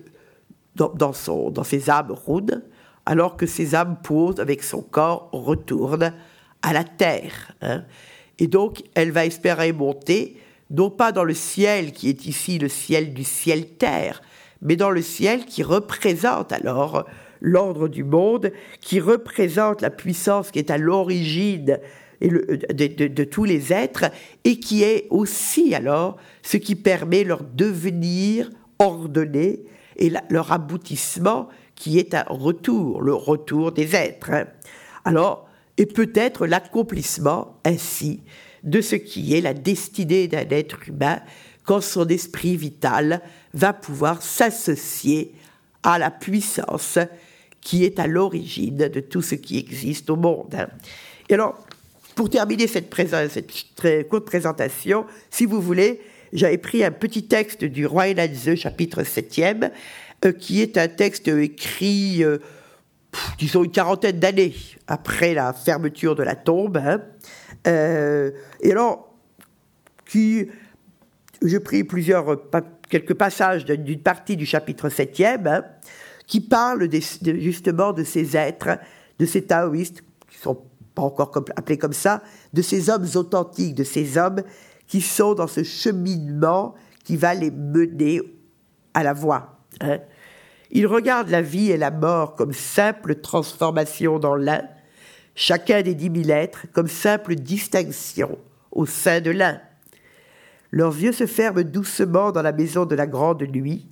[0.76, 2.64] dans, son, dans ses âmes roudes,
[3.08, 6.14] alors que ses âmes posent avec son corps retournent
[6.62, 7.56] à la terre.
[7.64, 7.84] Hein.
[8.38, 12.70] Et donc, elle va espérer monter, non pas dans le ciel qui est ici le
[12.70, 14.22] ciel du ciel-terre,
[14.62, 17.08] mais dans le ciel qui représente alors
[17.42, 21.80] l'ordre du monde, qui représente la puissance qui est à l'origine
[22.22, 24.12] de, de, tous les êtres,
[24.44, 29.64] et qui est aussi alors ce qui permet leur devenir ordonné
[29.96, 34.32] et leur aboutissement qui est un retour, le retour des êtres.
[34.32, 34.46] Hein.
[35.06, 38.22] Alors, et peut-être l'accomplissement ainsi
[38.64, 41.22] de ce qui est la destinée d'un être humain
[41.64, 43.22] quand son esprit vital
[43.54, 45.34] va pouvoir s'associer
[45.84, 47.00] à la puissance
[47.62, 50.56] qui est à l'origine de tout ce qui existe au monde.
[50.56, 50.68] Hein.
[51.30, 51.66] Et alors,
[52.16, 52.90] pour terminer cette,
[53.76, 56.02] très courte présentation, si vous voulez,
[56.34, 59.72] j'avais pris un petit texte du Roi Lanze, chapitre 7e,
[60.26, 62.40] euh, qui est un texte écrit, euh,
[63.38, 64.54] disons, une quarantaine d'années
[64.88, 66.78] après la fermeture de la tombe.
[66.78, 67.02] Hein.
[67.68, 68.32] Euh,
[68.62, 69.14] et alors,
[70.06, 70.48] qui,
[71.42, 71.88] je pris
[72.90, 75.64] quelques passages d'une partie du chapitre 7e, hein,
[76.30, 76.88] qui parle
[77.40, 78.78] justement de ces êtres,
[79.18, 80.62] de ces taoïstes, qui sont
[80.94, 82.22] pas encore appelés comme ça,
[82.54, 84.44] de ces hommes authentiques, de ces hommes
[84.88, 88.22] qui sont dans ce cheminement qui va les mener
[88.94, 89.60] à la voie.
[89.82, 89.98] Hein.
[90.70, 94.62] Ils regardent la vie et la mort comme simple transformation dans l'un,
[95.34, 98.38] chacun des dix mille êtres comme simple distinction
[98.72, 99.60] au sein de l'un.
[100.70, 103.88] Leurs yeux se ferment doucement dans la maison de la grande nuit,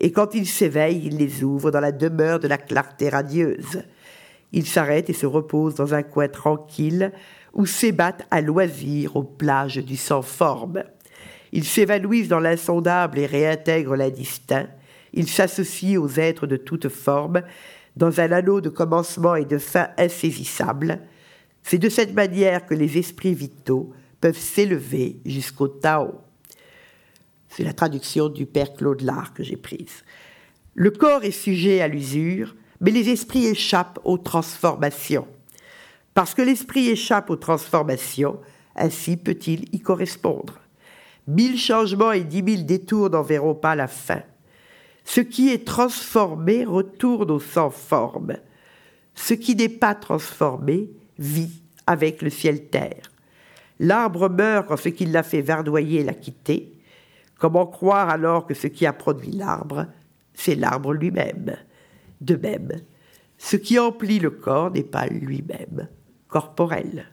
[0.00, 3.82] et quand ils s'éveillent, ils les ouvrent dans la demeure de la clarté radieuse.
[4.52, 7.12] Ils s'arrêtent et se reposent dans un coin tranquille,
[7.54, 10.84] ou s'ébattent à loisir aux plages du sans-forme.
[11.52, 14.68] Ils s'évanouissent dans l'insondable et réintègrent l'indistinct.
[15.12, 17.42] Ils s'associent aux êtres de toute forme,
[17.96, 21.00] dans un anneau de commencement et de fin insaisissable.
[21.62, 26.27] C'est de cette manière que les esprits vitaux peuvent s'élever jusqu'au Tao.
[27.48, 30.04] C'est la traduction du père Claude Lard que j'ai prise.
[30.74, 35.26] Le corps est sujet à l'usure, mais les esprits échappent aux transformations.
[36.14, 38.40] Parce que l'esprit échappe aux transformations,
[38.76, 40.60] ainsi peut-il y correspondre.
[41.26, 44.22] Mille changements et dix mille détours n'en verront pas la fin.
[45.04, 48.36] Ce qui est transformé retourne au sans forme.
[49.14, 53.10] Ce qui n'est pas transformé vit avec le ciel-terre.
[53.80, 56.77] L'arbre meurt quand ce qui l'a fait verdoyer l'a quitté.
[57.38, 59.86] Comment croire alors que ce qui a produit l'arbre,
[60.34, 61.56] c'est l'arbre lui-même?
[62.20, 62.82] De même,
[63.38, 65.88] ce qui emplit le corps n'est pas lui-même
[66.26, 67.06] corporel.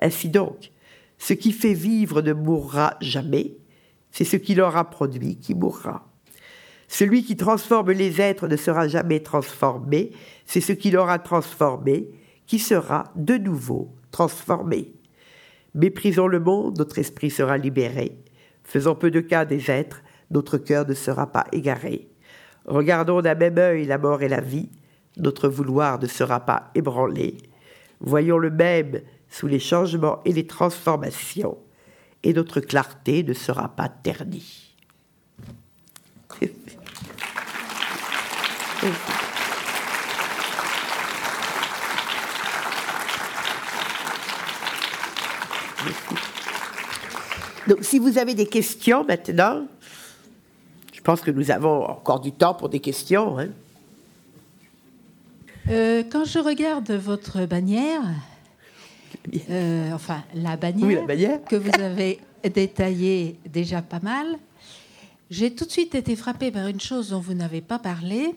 [0.00, 0.72] Ainsi donc,
[1.16, 3.56] ce qui fait vivre ne mourra jamais,
[4.10, 6.08] c'est ce qui l'aura produit qui mourra.
[6.88, 10.10] Celui qui transforme les êtres ne sera jamais transformé,
[10.44, 12.10] c'est ce qui l'aura transformé
[12.46, 14.92] qui sera de nouveau transformé.
[15.74, 18.18] Méprisons le monde, notre esprit sera libéré.
[18.64, 22.08] Faisons peu de cas des êtres, notre cœur ne sera pas égaré.
[22.64, 24.70] Regardons d'un même œil la mort et la vie,
[25.16, 27.36] notre vouloir ne sera pas ébranlé.
[28.00, 31.58] Voyons le même sous les changements et les transformations,
[32.22, 34.74] et notre clarté ne sera pas ternie.
[47.68, 49.66] Donc, si vous avez des questions maintenant,
[50.92, 53.38] je pense que nous avons encore du temps pour des questions.
[53.38, 53.48] Hein.
[55.68, 58.02] Euh, quand je regarde votre bannière,
[59.50, 64.26] euh, enfin la bannière, que vous avez détaillée déjà pas mal,
[65.30, 68.34] j'ai tout de suite été frappée par une chose dont vous n'avez pas parlé.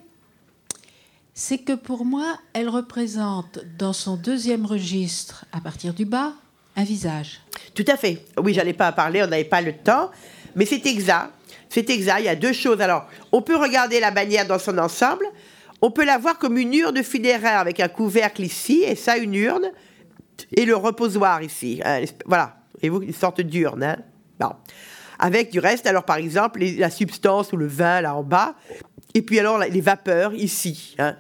[1.34, 6.34] c'est que pour moi, elle représente dans son deuxième registre, à partir du bas,
[6.76, 7.40] un visage.
[7.74, 8.20] Tout à fait.
[8.38, 10.12] Oui, j'allais pas parler, on n'avait pas le temps,
[10.56, 11.32] mais c'est exact.
[11.70, 12.20] C'est exact.
[12.20, 12.82] Il y a deux choses.
[12.82, 15.26] Alors, on peut regarder la bannière dans son ensemble.
[15.82, 19.36] On peut la voir comme une urne funéraire avec un couvercle ici, et ça, une
[19.36, 19.72] urne,
[20.54, 21.82] et le reposoir ici.
[22.26, 22.58] Voilà.
[22.82, 23.84] Et vous, une sorte d'urne.
[23.84, 23.98] Hein.
[24.40, 24.52] Bon.
[25.18, 28.56] Avec du reste, alors par exemple, la substance ou le vin là en bas,
[29.14, 30.96] et puis alors les vapeurs ici.
[31.00, 31.16] Hein.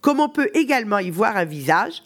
[0.00, 2.02] Comme on peut également y voir un visage,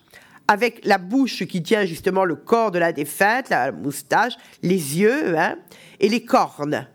[0.48, 5.38] avec la bouche qui tient justement le corps de la défunte, la moustache, les yeux
[5.38, 5.56] hein,
[6.00, 6.86] et les cornes.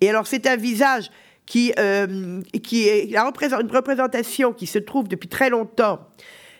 [0.00, 1.10] Et alors c'est un visage
[1.46, 6.00] qui, euh, qui est une représentation qui se trouve depuis très longtemps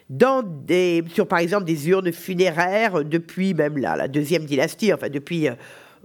[0.08, 5.08] dans des, sur par exemple des urnes funéraires depuis même la, la deuxième dynastie, enfin
[5.08, 5.48] depuis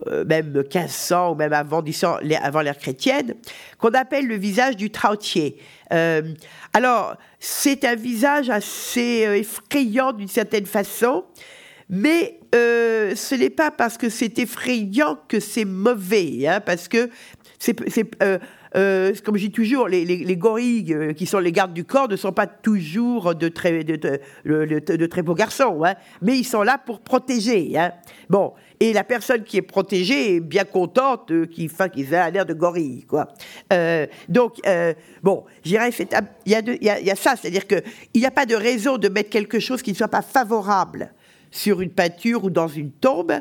[0.08, 1.84] euh, même 1500 ou même avant,
[2.42, 3.36] avant l'ère chrétienne,
[3.78, 5.58] qu'on appelle le visage du trautier.
[5.94, 6.34] Euh,
[6.74, 11.26] alors, c'est un visage assez euh, effrayant d'une certaine façon,
[11.90, 17.10] mais ce n'est pas parce que c'est effrayant que c'est mauvais, hein, parce que
[17.60, 17.76] c'est
[18.76, 22.08] euh, comme je dis toujours, les, les, gorilles euh, qui sont les gardes du corps
[22.08, 26.64] ne sont pas toujours de très, de, de, très beaux garçons, hein, mais ils sont
[26.64, 27.78] là pour protéger.
[27.78, 27.92] Hein.
[28.30, 32.46] Bon, et la personne qui est protégée est bien contente qu'il qu ait un air
[32.46, 33.28] de gorille, quoi.
[33.74, 35.92] Euh, donc, euh, bon, j'irais,
[36.46, 37.84] il y, y, y a ça, c'est-à-dire qu'il
[38.16, 41.12] n'y a pas de raison de mettre quelque chose qui ne soit pas favorable
[41.52, 43.34] sur une peinture ou dans une tombe.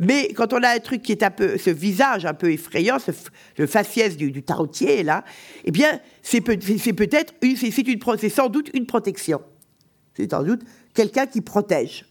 [0.00, 2.98] Mais quand on a un truc qui est un peu, ce visage un peu effrayant,
[2.98, 3.12] ce,
[3.58, 5.24] le faciès du, du tarotier, là,
[5.64, 9.42] eh bien, c'est peut-être, c'est sans doute une protection.
[10.14, 10.62] C'est sans doute
[10.94, 12.06] quelqu'un qui protège.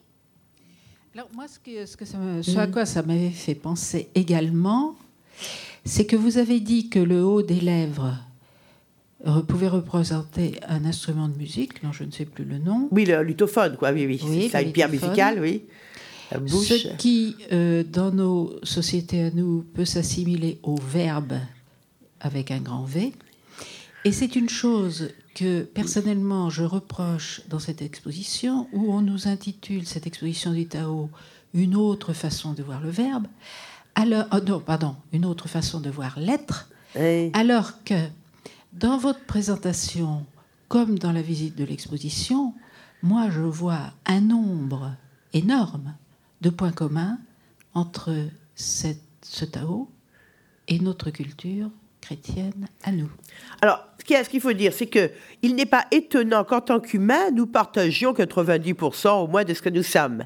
[1.14, 4.96] Alors, moi, ce, que, ce, que ce à quoi ça m'avait fait penser également,
[5.84, 8.16] c'est que vous avez dit que le haut des lèvres
[9.48, 12.88] pouvait représenter un instrument de musique, dont je ne sais plus le nom.
[12.92, 14.20] Oui, le lutophone, quoi, oui, oui.
[14.24, 15.64] oui ça, une pierre musicale, oui.
[16.32, 16.68] La bouche.
[16.68, 21.40] Ce qui, euh, dans nos sociétés à nous, peut s'assimiler au verbe
[22.20, 23.14] avec un grand V.
[24.06, 29.86] Et c'est une chose que personnellement je reproche dans cette exposition, où on nous intitule
[29.86, 31.10] cette exposition du Tao
[31.54, 33.28] une autre façon de voir le verbe,
[33.96, 36.70] alors, oh non, pardon, une autre façon de voir l'être,
[37.34, 37.96] alors que
[38.80, 40.26] dans votre présentation,
[40.68, 42.54] comme dans la visite de l'exposition,
[43.02, 44.94] moi je vois un nombre
[45.34, 45.96] énorme
[46.42, 47.18] de points communs
[47.74, 48.14] entre
[48.56, 49.90] ce Tao
[50.68, 51.70] et notre culture
[52.02, 53.10] chrétienne à nous.
[53.62, 57.48] Alors, ce qu'il faut dire, c'est que il n'est pas étonnant qu'en tant qu'humains, nous
[57.48, 60.24] partagions 90% au moins de ce que nous sommes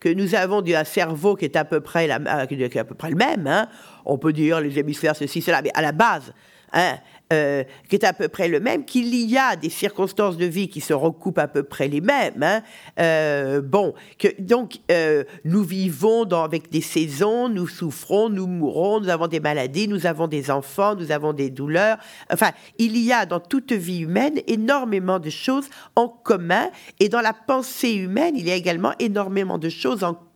[0.00, 3.48] que nous avons un cerveau qui est à peu près, près le même.
[3.48, 3.68] Hein.
[4.04, 6.32] On peut dire les hémisphères, ceci, cela, mais à la base,
[6.72, 6.98] hein,
[7.32, 10.68] euh, qui est à peu près le même, qu'il y a des circonstances de vie
[10.68, 12.42] qui se recoupent à peu près les mêmes.
[12.42, 12.62] Hein.
[12.98, 19.00] Euh, bon, que, donc euh, nous vivons dans, avec des saisons, nous souffrons, nous mourons,
[19.00, 21.98] nous avons des maladies, nous avons des enfants, nous avons des douleurs.
[22.32, 27.20] Enfin, il y a dans toute vie humaine énormément de choses en commun, et dans
[27.20, 30.27] la pensée humaine, il y a également énormément de choses en commun.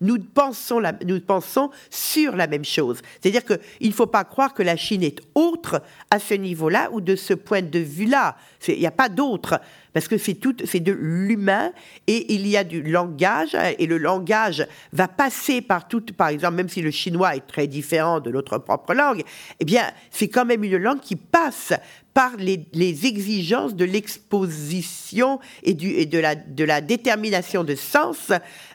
[0.00, 3.00] Nous pensons, nous pensons sur la même chose.
[3.20, 7.00] C'est-à-dire qu'il ne faut pas croire que la Chine est autre à ce niveau-là ou
[7.00, 8.36] de ce point de vue-là.
[8.68, 9.60] Il n'y a pas d'autre
[9.96, 11.72] parce que c'est c'est de l'humain
[12.06, 16.56] et il y a du langage et le langage va passer par tout, par exemple,
[16.56, 19.22] même si le chinois est très différent de notre propre langue,
[19.58, 21.72] eh bien, c'est quand même une langue qui passe
[22.12, 22.66] par les,
[23.06, 28.32] exigences de l'exposition et, de, la, détermination de sens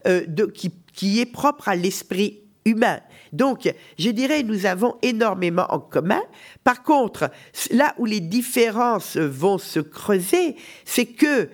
[0.08, 0.26] euh,
[0.56, 3.00] qui, qui est propre à l'esprit humain.
[3.34, 6.22] Donc, je dirais, nous avons énormément en commun.
[6.64, 7.32] Par contre,
[7.72, 10.56] là où les différences vont se creuser,
[10.86, 11.50] c'est que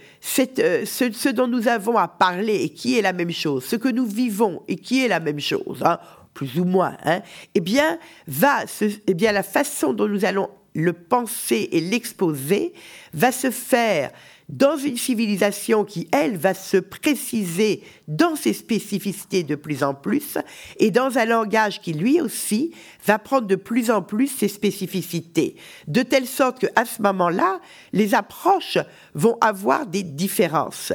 [0.59, 3.89] euh, ce, dont nous avons à parler et qui est la même chose, ce que
[3.89, 5.99] nous vivons et qui est la même chose, hein,
[6.33, 7.21] plus ou moins, hein,
[7.55, 7.97] eh bien,
[8.27, 12.73] va, eh bien, la façon dont nous allons le penser et l'exposer
[13.13, 14.11] va se faire
[14.49, 20.37] dans une civilisation qui, elle, va se préciser dans ses spécificités de plus en plus,
[20.79, 22.71] et dans un langage qui, lui aussi,
[23.05, 25.55] va prendre de plus en plus ses spécificités,
[25.87, 27.59] de telle sorte qu'à ce moment-là,
[27.91, 28.77] les approches
[29.13, 30.93] vont avoir des différences,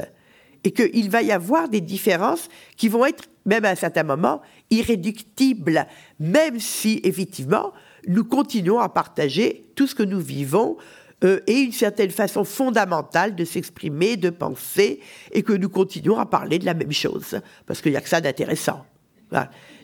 [0.63, 4.41] et qu'il va y avoir des différences qui vont être, même à un certain moment,
[4.71, 5.85] irréductibles,
[6.19, 7.71] même si, effectivement,
[8.07, 10.77] nous continuons à partager tout ce que nous vivons,
[11.23, 14.99] euh, et une certaine façon fondamentale de s'exprimer, de penser,
[15.31, 18.09] et que nous continuons à parler de la même chose, parce qu'il n'y a que
[18.09, 18.85] ça d'intéressant.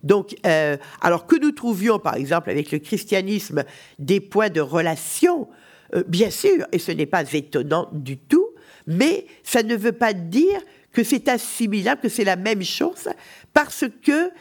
[0.03, 3.63] Donc, euh, alors que nous trouvions, par exemple, avec le christianisme,
[3.97, 5.47] des points de relation,
[5.95, 8.47] euh, bien sûr, et ce n'est pas étonnant du tout,
[8.85, 10.61] mais ça ne veut pas dire
[10.91, 13.09] que c'est assimilable, que c'est la même chose,
[13.53, 14.31] parce que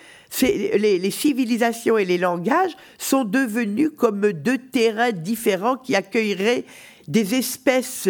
[0.42, 6.64] les, civilisations et les langages sont devenus comme deux terrains différents qui accueilleraient
[7.06, 8.08] des espèces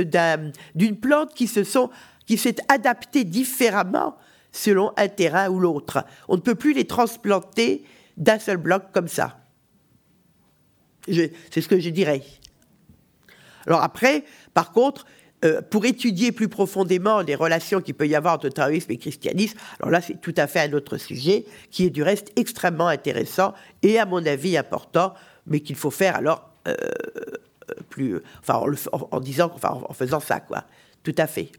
[0.75, 1.91] d'une plante qui se sont
[2.27, 4.17] qui s'est adaptée différemment
[4.53, 6.05] selon un terrain ou l'autre.
[6.29, 7.85] On ne peut plus les transplanter
[8.17, 9.39] d'un seul bloc comme ça.
[11.07, 12.23] C'est ce que je dirais.
[13.67, 15.07] Alors après, par contre,
[15.45, 19.57] euh, pour étudier plus profondément les relations qu'il peut y avoir entre taoïsme et christianisme,
[19.79, 23.55] alors là c'est tout à fait un autre sujet qui est du reste extrêmement intéressant
[23.83, 25.15] et à mon avis important,
[25.47, 26.75] mais qu'il faut faire alors euh,
[27.89, 28.61] plus, enfin
[29.13, 30.65] en, disant, enfin en faisant ça quoi,
[31.05, 31.53] tout à fait.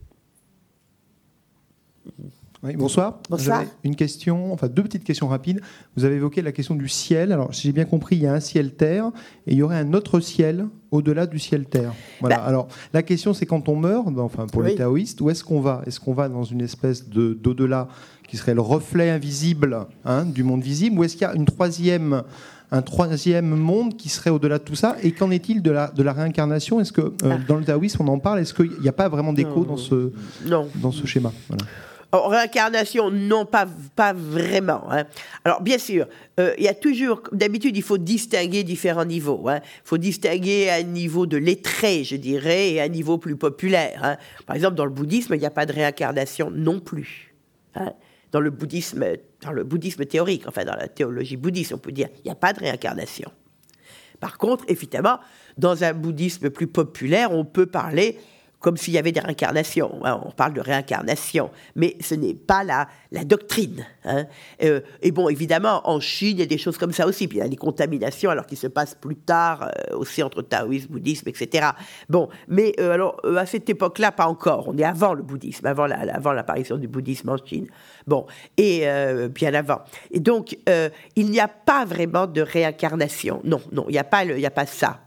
[2.61, 3.19] bonsoir.
[3.29, 3.63] Bonsoir.
[3.85, 5.61] Une question, enfin deux petites questions rapides.
[5.95, 7.31] Vous avez évoqué la question du ciel.
[7.31, 9.11] Alors, si j'ai bien compris, il y a un ciel-terre
[9.47, 11.93] et il y aurait un autre ciel au-delà du ciel-terre.
[12.19, 12.37] Voilà.
[12.37, 12.43] Bah.
[12.43, 15.81] Alors, la question, c'est quand on meurt, enfin pour les taoïstes, où est-ce qu'on va?
[15.85, 17.87] Est-ce qu'on va dans une espèce de d'au-delà
[18.27, 21.45] qui serait le reflet invisible hein, du monde visible, ou est-ce qu'il y a une
[21.45, 22.23] troisième
[22.71, 24.95] un troisième monde qui serait au-delà de tout ça?
[25.01, 26.79] Et qu'en est-il de la, de la réincarnation?
[26.79, 27.37] Est-ce que euh, ah.
[27.47, 28.39] dans le taoïsme, on en parle?
[28.39, 30.11] Est-ce qu'il n'y a pas vraiment d'écho dans ce,
[30.45, 31.31] dans ce schéma?
[32.11, 34.91] Réincarnation, non, pas, pas vraiment.
[34.91, 35.05] Hein.
[35.45, 36.07] Alors, bien sûr,
[36.39, 39.47] euh, il y a toujours, d'habitude, il faut distinguer différents niveaux.
[39.47, 39.59] Hein.
[39.63, 43.99] Il faut distinguer un niveau de lettré, je dirais, et un niveau plus populaire.
[44.03, 44.17] Hein.
[44.45, 47.33] Par exemple, dans le bouddhisme, il n'y a pas de réincarnation non plus.
[48.31, 49.05] Dans le bouddhisme,
[49.41, 52.35] dans le bouddhisme théorique, enfin dans la théologie bouddhiste, on peut dire, il n'y a
[52.35, 53.31] pas de réincarnation.
[54.19, 55.19] Par contre, évidemment,
[55.57, 58.19] dans un bouddhisme plus populaire, on peut parler
[58.59, 59.99] comme s'il y avait des réincarnations.
[60.03, 63.85] Hein, on parle de réincarnation, mais ce n'est pas la, la doctrine.
[64.03, 64.25] Hein.
[64.63, 67.27] Euh, et bon, évidemment, en Chine, il y a des choses comme ça aussi.
[67.27, 70.41] Puis il y a des contaminations, alors qui se passent plus tard, euh, aussi entre
[70.41, 71.69] taoïsme, bouddhisme, etc.
[72.09, 74.67] Bon, mais euh, alors à cette époque-là, pas encore.
[74.67, 77.67] On est avant le bouddhisme, avant l'apparition du bouddhisme en Chine.
[78.07, 78.25] Bon,
[78.57, 78.85] et
[79.29, 79.81] bien avant.
[80.11, 80.57] Et donc,
[81.15, 83.41] il n'y a pas vraiment de réincarnation.
[83.43, 85.01] Non, non, il n'y a pas, il n'y a pas ça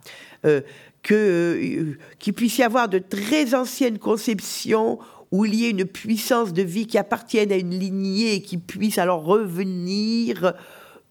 [1.10, 4.98] euh, qu'il puisse y avoir de très anciennes conceptions
[5.30, 8.58] où il y ait une puissance de vie qui appartienne à une lignée et qui
[8.58, 10.54] puisse alors revenir.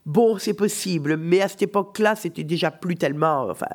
[0.05, 3.67] Bon, c'est possible, mais à cette époque-là, c'était déjà plus tellement, enfin,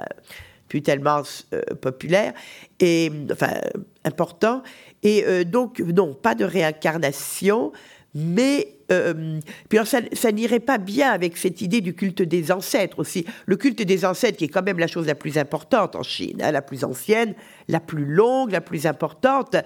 [0.68, 1.22] plus tellement
[1.52, 2.32] euh, populaire
[2.80, 3.60] et enfin
[4.04, 4.62] important.
[5.02, 7.72] Et euh, donc, non, pas de réincarnation,
[8.18, 13.26] mais euh, puis ça, n'irait pas bien avec cette idée du culte des ancêtres aussi.
[13.44, 16.40] Le culte des ancêtres, qui est quand même la chose la plus importante en Chine,
[16.42, 17.34] hein, la plus ancienne,
[17.68, 19.56] la plus longue, la plus importante.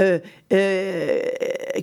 [0.00, 0.18] Euh,
[0.52, 1.20] euh,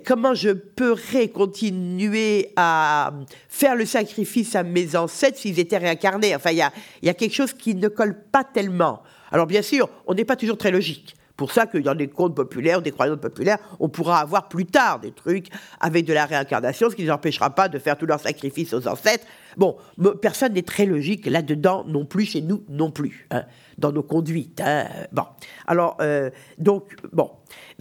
[0.06, 3.14] comment je pourrais continuer à
[3.50, 6.36] faire le sacrifice à mes ancêtres s'ils étaient réincarnés?
[6.36, 6.58] Enfin, il
[7.02, 9.02] y a quelque chose qui ne colle pas tellement.
[9.32, 12.08] Alors bien sûr, on n'est pas toujours très logique pour ça qu'il y a des
[12.08, 15.48] contes populaires, des croyances populaires, on pourra avoir plus tard des trucs
[15.80, 18.76] avec de la réincarnation, ce qui ne les empêchera pas de faire tous leurs sacrifices
[18.76, 19.26] aux ancêtres.
[19.58, 19.76] Bon,
[20.22, 23.46] personne n'est très logique là-dedans non plus, chez nous non plus, hein,
[23.80, 24.62] dans nos conduites.
[24.64, 24.86] Hein.
[25.12, 25.24] Bon,
[25.66, 27.32] alors, euh, donc, bon.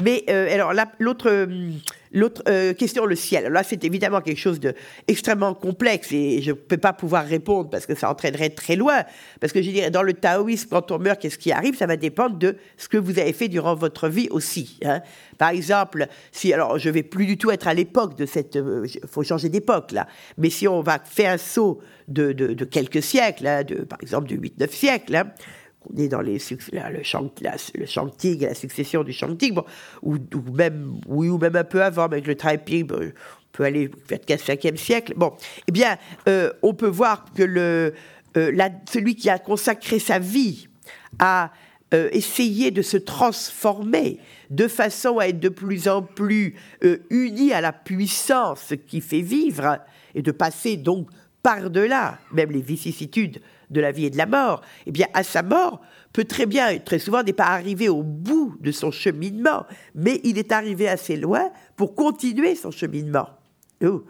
[0.03, 1.73] Mais euh, alors, l'autre hum,
[2.13, 3.53] L'autre euh, question, le ciel.
[3.53, 7.87] Là, c'est évidemment quelque chose d'extrêmement complexe et je ne peux pas pouvoir répondre parce
[7.87, 9.05] que ça entraînerait très loin.
[9.41, 11.77] Parce que je dirais, dans le taoïsme, quand on meurt, qu'est-ce qui arrive?
[11.77, 14.81] Ça va dépendre de ce que vous avez fait durant votre vie aussi.
[14.85, 15.03] Hein.
[15.39, 18.61] Par exemple, si, alors je vais plus du tout être à l'époque de cette, il
[18.61, 20.07] euh, faut changer d'époque là,
[20.37, 24.27] mais si on va faire un saut de, de, quelques siècles, hein, de, par exemple
[24.27, 25.33] du 8-9 siècles, hein,
[25.89, 29.65] on est dans le, le Shangtig, la succession du Shangtig, bon,
[30.03, 30.19] ou,
[30.53, 33.13] même, oui, ou même un peu avant, avec le Taiping, bon, on
[33.53, 35.15] peut aller vers le 5e siècle.
[35.17, 35.33] Bon,
[35.67, 35.97] eh bien,
[36.29, 37.91] euh, on peut voir que euh,
[38.35, 40.69] la, celui qui a consacré sa vie
[41.19, 41.51] à
[41.93, 44.19] euh, essayer de se transformer
[44.51, 46.55] de façon à être de plus en plus
[47.11, 49.79] uni à la puissance qui fait vivre
[50.15, 51.09] et de passer donc
[51.43, 53.41] par-delà même les vicissitudes
[53.71, 55.81] de la vie et de la mort, eh bien, à sa mort,
[56.13, 59.65] peut très bien, très souvent, n'est pas arrivé au bout de son cheminement,
[59.95, 63.29] mais il est arrivé assez loin pour continuer son cheminement.
[63.83, 64.05] Oh,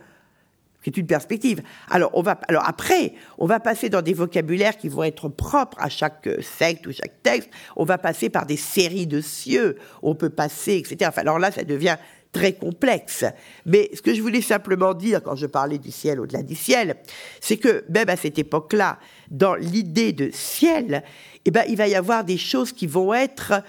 [0.82, 1.62] c'est une perspective.
[1.90, 5.76] Alors, on va, alors après, on va passer dans des vocabulaires qui vont être propres
[5.78, 7.50] à chaque secte ou chaque texte.
[7.76, 9.76] On va passer par des séries de cieux.
[10.02, 11.10] On peut passer, etc.
[11.16, 11.96] Alors là, ça devient
[12.32, 13.24] très complexe.
[13.66, 16.96] Mais ce que je voulais simplement dire quand je parlais du ciel au-delà du ciel,
[17.40, 18.98] c'est que même à cette époque-là,
[19.30, 21.02] dans l'idée de ciel,
[21.44, 23.62] eh ben, il va y avoir des choses qui vont être,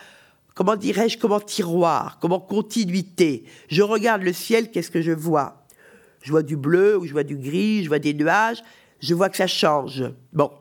[0.53, 3.45] comment dirais-je, comme en tiroir, comme en continuité.
[3.69, 5.65] Je regarde le ciel, qu'est-ce que je vois?
[6.21, 8.61] Je vois du bleu, ou je vois du gris, je vois des nuages,
[8.99, 10.03] je vois que ça change.
[10.33, 10.51] Bon.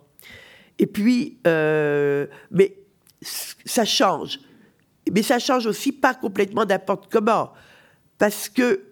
[0.79, 2.77] Et puis, euh, mais
[3.23, 4.41] ça change.
[5.13, 7.53] Mais ça change aussi pas complètement n'importe comment.
[8.21, 8.83] Parce que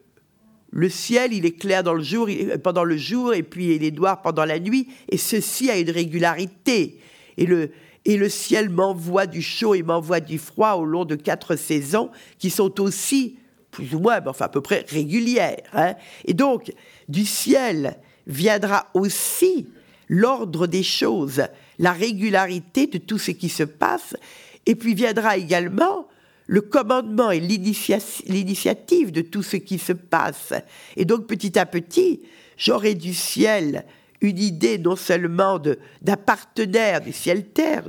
[0.70, 2.28] le ciel, il est clair dans le jour,
[2.64, 5.90] pendant le jour, et puis il est noir pendant la nuit, et ceci a une
[5.90, 6.98] régularité.
[7.36, 12.10] Et le, ciel m'envoie du chaud et m'envoie du froid au long de quatre saisons,
[12.38, 13.36] qui sont aussi,
[13.70, 15.58] plus ou moins, enfin à peu près régulières.
[15.74, 15.94] Hein.
[16.24, 16.72] Et donc,
[17.06, 19.68] du ciel viendra aussi
[20.08, 21.42] l'ordre des choses,
[21.78, 24.16] la régularité de tout ce qui se passe,
[24.64, 26.08] et puis viendra également
[26.48, 30.54] le commandement et l'initiative de tout ce qui se passe.
[30.96, 32.22] Et donc petit à petit,
[32.56, 33.84] j'aurai du ciel
[34.20, 37.84] une idée non seulement d'un partenaire du ciel-terre,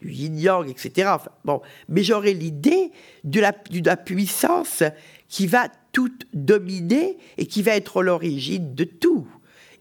[0.00, 1.10] du yin-yang, etc.
[1.44, 2.92] bon, mais j'aurai l'idée
[3.24, 3.52] de la,
[3.84, 4.84] la puissance
[5.28, 9.26] qui va tout dominer et qui va être l'origine de tout.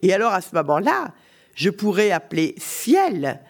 [0.01, 1.13] Et alors à ce moment-là,
[1.53, 3.41] je pourrais appeler ciel,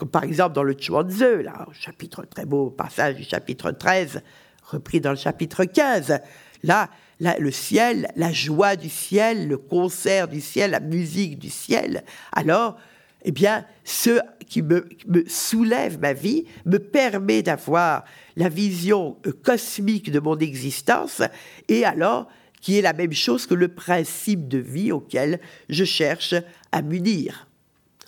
[0.00, 4.22] comme par exemple dans le Chuanzi, là, chapitre, très beau passage du chapitre 13,
[4.64, 6.20] repris dans le chapitre 15.
[6.62, 6.88] Là,
[7.20, 12.02] le ciel, la joie du ciel, le concert du ciel, la musique du ciel.
[12.32, 12.78] Alors,
[13.24, 18.04] eh bien, ce qui me, me soulève ma vie me permet d'avoir
[18.36, 21.20] la vision euh, cosmique de mon existence
[21.68, 22.26] et alors
[22.62, 26.34] qui est la même chose que le principe de vie auquel je cherche
[26.72, 27.48] à m'unir.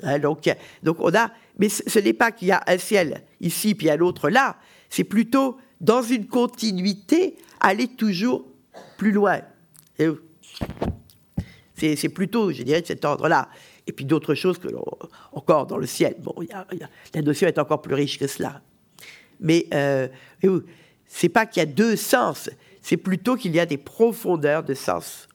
[0.03, 0.51] Hein, donc,
[0.83, 1.31] donc on a,
[1.63, 4.57] mais ce, n'est pas qu'il y a un ciel ici puis un autre là,
[4.91, 8.45] c'est plutôt dans une continuité aller toujours
[8.97, 9.43] plus loin.
[11.77, 13.49] C'est plutôt, je dirais, de cet ordre-là.
[13.87, 14.67] Et puis d'autres choses que
[15.31, 16.17] encore dans le ciel.
[16.19, 16.35] Bon,
[17.15, 18.61] la notion est encore plus riche que cela.
[19.39, 20.09] Mais euh,
[21.07, 24.75] c'est pas qu'il y a deux sens, c'est plutôt qu'il y a des profondeurs de
[24.75, 25.29] sens.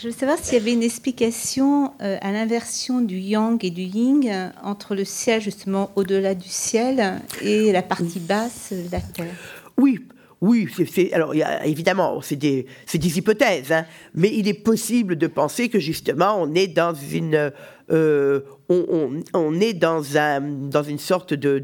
[0.00, 3.82] Je veux savoir s'il y avait une explication euh, à l'inversion du yang et du
[3.82, 9.00] yin euh, entre le ciel justement au-delà du ciel et la partie basse de la
[9.00, 9.34] terre.
[9.78, 10.00] Oui,
[10.40, 11.34] oui, c'est, alors
[11.64, 16.54] évidemment, c'est des, des, hypothèses, hein, mais il est possible de penser que justement on
[16.54, 17.50] est dans une,
[17.90, 21.62] euh, on, est dans, un, dans une sorte de,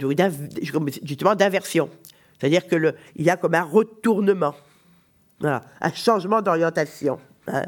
[1.02, 1.90] justement d'inversion.
[2.38, 4.54] C'est-à-dire qu'il y a comme un retournement,
[5.42, 7.18] un changement d'orientation.
[7.52, 7.64] Hein.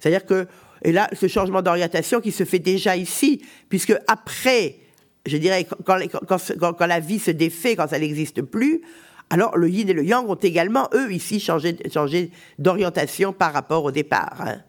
[0.00, 0.46] C'est-à-dire que,
[0.82, 4.76] et là, ce changement d'orientation qui se fait déjà ici, puisque après,
[5.24, 8.82] je dirais, quand, la vie se défait, quand ça n'existe plus,
[9.30, 13.84] alors le yin et le yang ont également, eux, ici, changé, changé d'orientation par rapport
[13.84, 14.40] au départ.
[14.40, 14.62] Hein.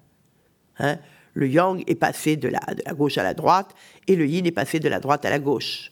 [0.80, 0.98] Hein?
[1.34, 3.76] le yang est passé de la, de la, gauche à la droite,
[4.08, 5.92] et le yin est passé de la droite à la gauche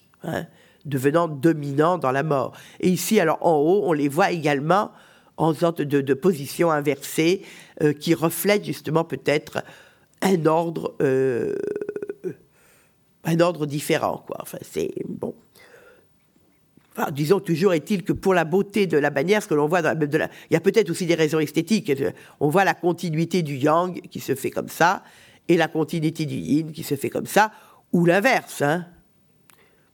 [0.86, 2.52] devenant dominant dans la mort.
[2.80, 4.92] Et ici, alors en haut, on les voit également
[5.36, 7.42] en sorte de, position inversée
[7.82, 9.62] euh, qui reflète justement peut-être
[10.22, 11.56] un ordre, euh,
[13.24, 14.24] un ordre différent.
[14.26, 14.38] Quoi.
[14.40, 15.34] Enfin, c'est bon.
[17.12, 20.28] disons, toujours est-il que pour la beauté de la bannière, ce que l'on voit il
[20.50, 21.92] y a peut-être aussi des raisons esthétiques.
[22.40, 25.04] On voit la continuité du yang qui se fait comme ça,
[25.48, 27.52] et la continuité du yin qui se fait comme ça,
[27.92, 28.62] ou l'inverse.
[28.62, 28.86] Hein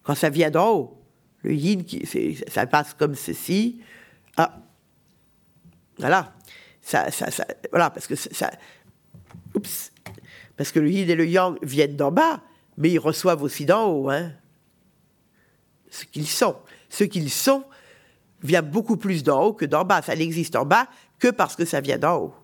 [0.03, 0.99] quand ça vient d'en haut.
[1.43, 2.07] Le yin, qui,
[2.49, 3.81] ça passe comme ceci.
[4.37, 4.61] Ah,
[6.03, 6.33] voilà.
[6.81, 8.51] Ça, ça, ça, voilà, parce que ça,
[9.55, 9.93] oups,
[10.57, 12.41] parce que le yin et le yang viennent d'en bas,
[12.77, 14.33] mais ils reçoivent aussi d'en haut, hein.
[15.91, 16.57] Ce qu'ils sont.
[16.89, 17.65] Ce qu'ils sont
[18.43, 20.03] vient beaucoup plus d'en haut que d'en bas.
[20.03, 20.89] Ça n'existe en bas
[21.19, 22.35] que parce que ça vient d'en haut.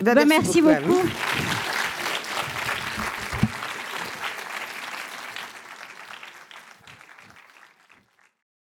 [0.00, 1.00] Eh ben, merci, beaucoup.